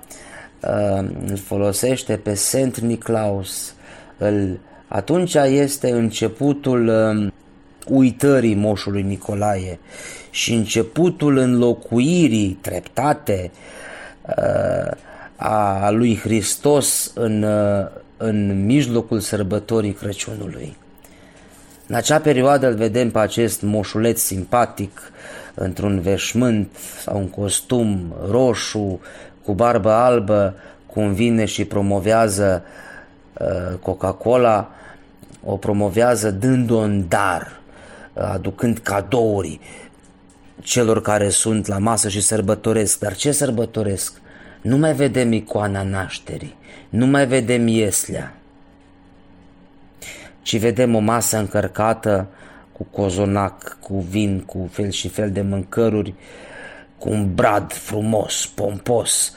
uh, 0.61 1.09
îl 1.27 1.37
folosește 1.37 2.17
pe 2.17 2.33
Saint 2.33 2.77
Nicolaus. 2.77 3.73
Îl, 4.17 4.59
atunci 4.87 5.33
este 5.33 5.91
începutul 5.91 6.87
um, 6.87 7.33
uitării 7.87 8.55
moșului 8.55 9.01
Nicolae 9.01 9.79
și 10.29 10.53
începutul 10.53 11.37
înlocuirii 11.37 12.57
treptate 12.61 13.51
uh, 14.27 14.91
a 15.35 15.89
lui 15.89 16.17
Hristos 16.17 17.11
în, 17.15 17.43
uh, 17.43 17.87
în 18.17 18.65
mijlocul 18.65 19.19
sărbătorii 19.19 19.93
Crăciunului. 19.93 20.77
În 21.87 21.95
acea 21.95 22.19
perioadă 22.19 22.67
îl 22.67 22.75
vedem 22.75 23.11
pe 23.11 23.19
acest 23.19 23.61
moșuleț 23.61 24.21
simpatic 24.21 25.11
într-un 25.54 26.00
veșmânt 26.00 26.76
sau 27.02 27.18
un 27.18 27.30
costum 27.30 28.14
roșu 28.30 29.00
cu 29.43 29.54
barbă 29.54 29.91
albă, 29.91 30.56
cum 30.86 31.14
vine 31.14 31.45
și 31.45 31.66
promovează 31.66 32.64
uh, 33.39 33.78
Coca-Cola, 33.82 34.72
o 35.43 35.58
promovează 35.58 36.32
dând-o 36.32 36.78
în 36.78 37.06
dar, 37.08 37.60
uh, 38.14 38.24
aducând 38.24 38.78
cadouri 38.78 39.60
celor 40.62 41.02
care 41.02 41.30
sunt 41.30 41.68
la 41.68 41.78
masă 41.78 42.10
și 42.10 42.22
sărbătoresc. 42.22 43.00
Dar 43.00 43.16
ce 43.16 43.32
sărbătoresc? 43.32 44.22
Nu 44.62 44.78
mai 44.78 44.93
vedem 44.93 45.32
icoana 45.32 45.84
nașterii, 45.84 46.56
nu 46.89 47.06
mai 47.06 47.28
vedem 47.28 47.68
ieslea, 47.68 48.34
ci 50.41 50.60
vedem 50.60 50.95
o 50.95 51.00
masă 51.00 51.38
încărcată 51.38 52.28
cu 52.80 53.01
cozonac, 53.01 53.77
cu 53.82 53.99
vin, 54.09 54.39
cu 54.39 54.67
fel 54.71 54.89
și 54.89 55.07
fel 55.07 55.32
de 55.32 55.41
mâncăruri, 55.41 56.13
cu 56.97 57.09
un 57.09 57.34
brad 57.36 57.73
frumos, 57.73 58.51
pompos, 58.55 59.34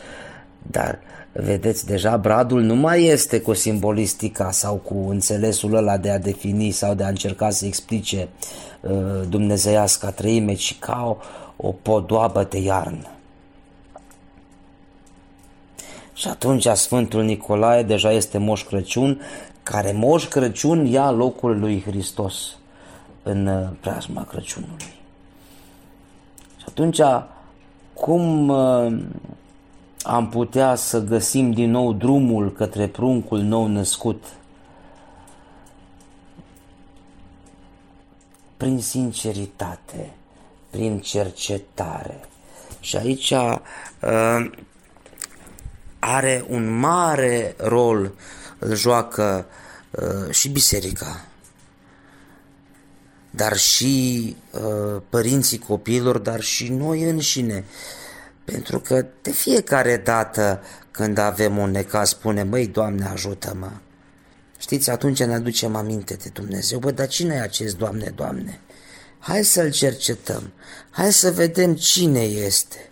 dar 0.63 0.99
vedeți, 1.33 1.87
deja 1.87 2.17
bradul 2.17 2.61
nu 2.61 2.75
mai 2.75 3.05
este 3.05 3.41
cu 3.41 3.53
simbolistica 3.53 4.51
sau 4.51 4.75
cu 4.75 5.07
înțelesul 5.09 5.75
ăla 5.75 5.97
de 5.97 6.11
a 6.11 6.19
defini 6.19 6.71
sau 6.71 6.95
de 6.95 7.05
a 7.05 7.09
încerca 7.09 7.51
să 7.51 7.67
explice 7.67 8.29
uh, 8.81 8.91
dumnezeiasca 9.29 10.11
trăime, 10.11 10.55
ci 10.55 10.79
ca 10.79 11.05
o, 11.07 11.17
o 11.69 11.73
podoabă 11.83 12.47
de 12.51 12.59
iarnă. 12.59 13.11
Și 16.13 16.29
atunci 16.29 16.67
Sfântul 16.67 17.23
Nicolae 17.23 17.83
deja 17.83 18.13
este 18.13 18.39
Moș 18.39 18.65
Crăciun, 18.65 19.21
care 19.63 19.93
Moș 19.93 20.29
Crăciun 20.29 20.87
ia 20.87 21.11
locul 21.11 21.59
lui 21.59 21.83
Hristos 21.87 22.57
în 23.23 23.47
uh, 23.47 23.69
preajma 23.81 24.25
Crăciunului. 24.25 25.01
Și 26.57 26.65
atunci, 26.69 27.01
cum 27.95 28.49
uh, 28.49 28.99
am 30.03 30.29
putea 30.29 30.75
să 30.75 31.01
găsim 31.01 31.53
din 31.53 31.71
nou 31.71 31.93
drumul 31.93 32.53
către 32.53 32.89
pruncul 32.89 33.39
nou 33.39 33.67
născut? 33.67 34.25
Prin 38.57 38.81
sinceritate, 38.81 40.13
prin 40.71 41.01
cercetare. 41.01 42.21
Și 42.81 42.97
aici 42.97 43.31
uh, 43.31 44.51
are 45.99 46.45
un 46.49 46.79
mare 46.79 47.55
rol, 47.59 48.13
îl 48.59 48.75
joacă 48.75 49.47
uh, 49.91 50.31
și 50.31 50.49
biserica 50.49 51.25
dar 53.35 53.57
și 53.57 54.37
uh, 54.51 55.03
părinții 55.09 55.59
copiilor, 55.59 56.19
dar 56.19 56.41
și 56.41 56.69
noi 56.69 57.03
înșine. 57.03 57.65
Pentru 58.45 58.81
că 58.81 59.07
de 59.23 59.31
fiecare 59.31 59.97
dată 59.97 60.63
când 60.91 61.19
avem 61.19 61.59
un 61.59 61.71
necaz, 61.71 62.09
spune, 62.09 62.43
măi, 62.43 62.67
Doamne, 62.67 63.05
ajută-mă. 63.05 63.71
Știți, 64.59 64.91
atunci 64.91 65.23
ne 65.23 65.35
aducem 65.35 65.77
aminte 65.77 66.15
de 66.15 66.29
Dumnezeu. 66.33 66.79
Bă, 66.79 66.91
dar 66.91 67.09
cine 67.09 67.35
e 67.35 67.41
acest 67.41 67.77
Doamne, 67.77 68.13
Doamne? 68.15 68.61
Hai 69.19 69.45
să-L 69.45 69.71
cercetăm, 69.71 70.53
hai 70.91 71.13
să 71.13 71.31
vedem 71.31 71.75
cine 71.75 72.21
este, 72.21 72.91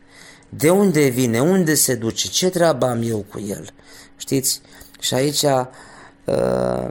de 0.48 0.70
unde 0.70 1.08
vine, 1.08 1.40
unde 1.40 1.74
se 1.74 1.94
duce, 1.94 2.28
ce 2.28 2.50
treabă 2.50 2.86
am 2.86 3.02
eu 3.02 3.24
cu 3.28 3.40
El. 3.40 3.72
Știți? 4.16 4.60
Și 5.00 5.14
aici 5.14 5.42
uh, 5.42 6.88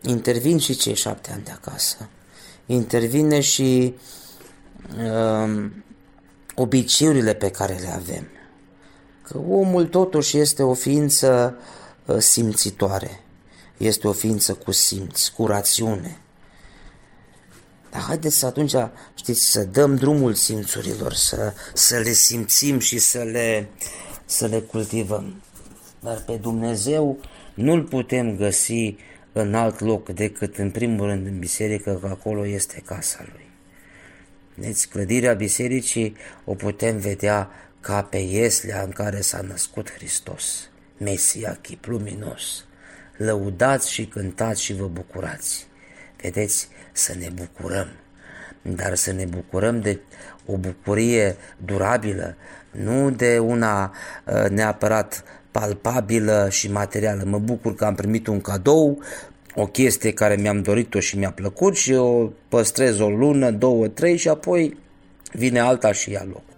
intervin 0.00 0.58
și 0.58 0.74
cei 0.74 0.94
șapte 0.94 1.30
ani 1.32 1.44
de 1.44 1.50
acasă. 1.50 2.08
Intervine 2.66 3.40
și 3.40 3.94
uh, 4.98 5.70
obiceiurile 6.54 7.34
pe 7.34 7.50
care 7.50 7.78
le 7.80 7.88
avem. 7.88 8.26
Că 9.22 9.38
omul 9.38 9.86
totuși 9.86 10.38
este 10.38 10.62
o 10.62 10.74
ființă 10.74 11.56
uh, 12.06 12.16
simțitoare, 12.18 13.20
este 13.76 14.08
o 14.08 14.12
ființă 14.12 14.54
cu 14.54 14.70
simț, 14.70 15.26
cu 15.26 15.46
rațiune. 15.46 16.16
Dar 17.90 18.00
haideți 18.00 18.36
să 18.36 18.46
atunci, 18.46 18.74
știți, 19.14 19.50
să 19.50 19.64
dăm 19.64 19.96
drumul 19.96 20.34
simțurilor, 20.34 21.12
să, 21.12 21.52
să 21.74 21.98
le 21.98 22.12
simțim 22.12 22.78
și 22.78 22.98
să 22.98 23.18
le, 23.18 23.68
să 24.24 24.46
le 24.46 24.60
cultivăm. 24.60 25.42
Dar 26.00 26.22
pe 26.26 26.32
Dumnezeu 26.32 27.18
nu-L 27.54 27.82
putem 27.82 28.36
găsi 28.36 28.96
în 29.32 29.54
alt 29.54 29.80
loc 29.80 30.08
decât 30.08 30.56
în 30.56 30.70
primul 30.70 31.06
rând 31.06 31.26
în 31.26 31.38
biserică, 31.38 31.98
că 32.00 32.06
acolo 32.06 32.46
este 32.46 32.82
casa 32.84 33.24
Lui. 33.32 33.50
Deci 34.54 34.86
clădirea 34.86 35.32
bisericii 35.34 36.16
o 36.44 36.54
putem 36.54 36.98
vedea 36.98 37.50
ca 37.80 38.02
pe 38.02 38.18
Ieslea 38.18 38.82
în 38.82 38.90
care 38.90 39.20
s-a 39.20 39.40
născut 39.40 39.92
Hristos, 39.92 40.70
Mesia, 40.98 41.58
chip 41.60 41.84
luminos. 41.84 42.64
Lăudați 43.16 43.90
și 43.90 44.06
cântați 44.06 44.62
și 44.62 44.74
vă 44.74 44.86
bucurați. 44.86 45.66
Vedeți, 46.20 46.68
să 46.92 47.14
ne 47.18 47.28
bucurăm, 47.34 47.88
dar 48.62 48.94
să 48.94 49.12
ne 49.12 49.24
bucurăm 49.24 49.80
de 49.80 50.00
o 50.46 50.56
bucurie 50.56 51.36
durabilă, 51.64 52.36
nu 52.70 53.10
de 53.10 53.38
una 53.38 53.94
uh, 54.24 54.48
neapărat 54.48 55.24
palpabilă 55.52 56.48
și 56.50 56.70
materială. 56.70 57.22
Mă 57.26 57.38
bucur 57.38 57.74
că 57.74 57.84
am 57.84 57.94
primit 57.94 58.26
un 58.26 58.40
cadou, 58.40 58.98
o 59.54 59.66
chestie 59.66 60.12
care 60.12 60.36
mi-am 60.36 60.62
dorit-o 60.62 61.00
și 61.00 61.18
mi-a 61.18 61.30
plăcut 61.30 61.76
și 61.76 61.92
o 61.92 62.30
păstrez 62.48 62.98
o 62.98 63.08
lună, 63.08 63.50
două, 63.50 63.88
trei 63.88 64.16
și 64.16 64.28
apoi 64.28 64.76
vine 65.32 65.60
alta 65.60 65.92
și 65.92 66.10
ia 66.10 66.26
loc. 66.28 66.51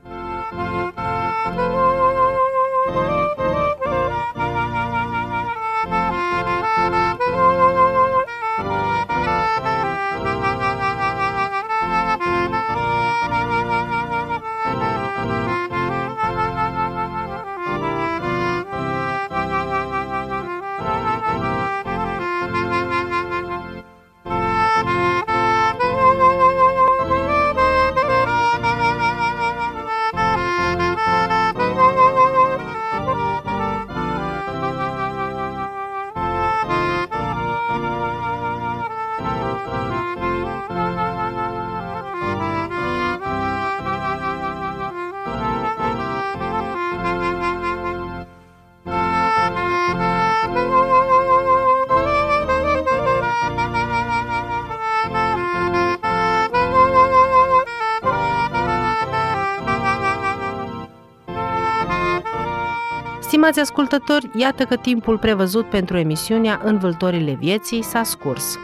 Stimați 63.45 63.71
ascultători, 63.71 64.31
iată 64.37 64.65
că 64.65 64.77
timpul 64.77 65.19
prevăzut 65.19 65.69
pentru 65.69 65.97
emisiunea 65.97 66.61
Învâltorile 66.63 67.37
vieții 67.41 67.83
s-a 67.83 68.03
scurs. 68.03 68.59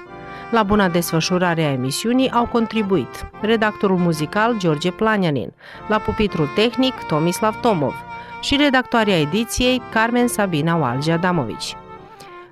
La 0.50 0.62
buna 0.62 0.88
desfășurare 0.88 1.62
a 1.62 1.72
emisiunii 1.72 2.30
au 2.30 2.46
contribuit 2.46 3.26
redactorul 3.40 3.96
muzical 3.96 4.58
George 4.58 4.90
Planianin, 4.90 5.52
la 5.88 5.98
pupitrul 5.98 6.48
tehnic 6.54 6.94
Tomislav 6.94 7.60
Tomov 7.60 7.94
și 8.40 8.56
redactoarea 8.56 9.20
ediției 9.20 9.82
Carmen 9.92 10.28
Sabina 10.28 10.74
Walge 10.74 11.12
Adamovici. 11.12 11.76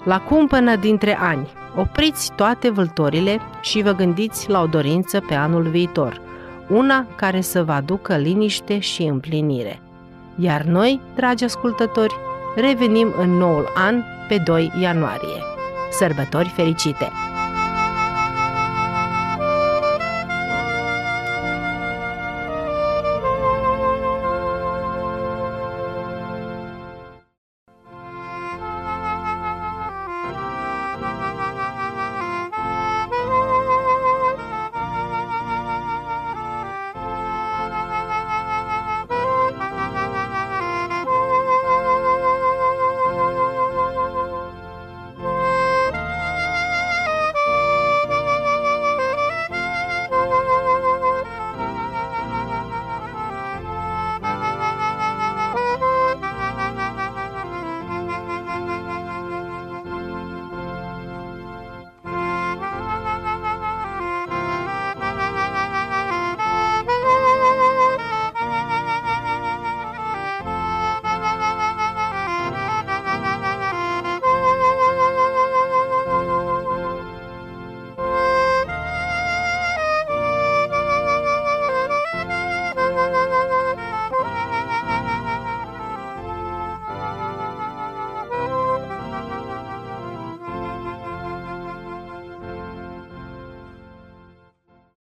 La 0.04 0.20
cumpănă 0.20 0.76
dintre 0.76 1.18
ani, 1.20 1.48
opriți 1.76 2.32
toate 2.36 2.70
vâltorile 2.70 3.40
și 3.60 3.82
vă 3.82 3.92
gândiți 3.92 4.50
la 4.50 4.60
o 4.60 4.66
dorință 4.66 5.20
pe 5.20 5.34
anul 5.34 5.62
viitor, 5.62 6.20
una 6.68 7.06
care 7.16 7.40
să 7.40 7.64
vă 7.64 7.72
aducă 7.72 8.16
liniște 8.16 8.78
și 8.78 9.02
împlinire– 9.02 9.80
iar 10.38 10.62
noi, 10.62 11.00
dragi 11.14 11.44
ascultători, 11.44 12.14
revenim 12.56 13.14
în 13.18 13.30
noul 13.36 13.72
an 13.74 14.02
pe 14.28 14.38
2 14.44 14.72
ianuarie. 14.80 15.42
Sărbători 15.90 16.48
fericite! 16.48 17.10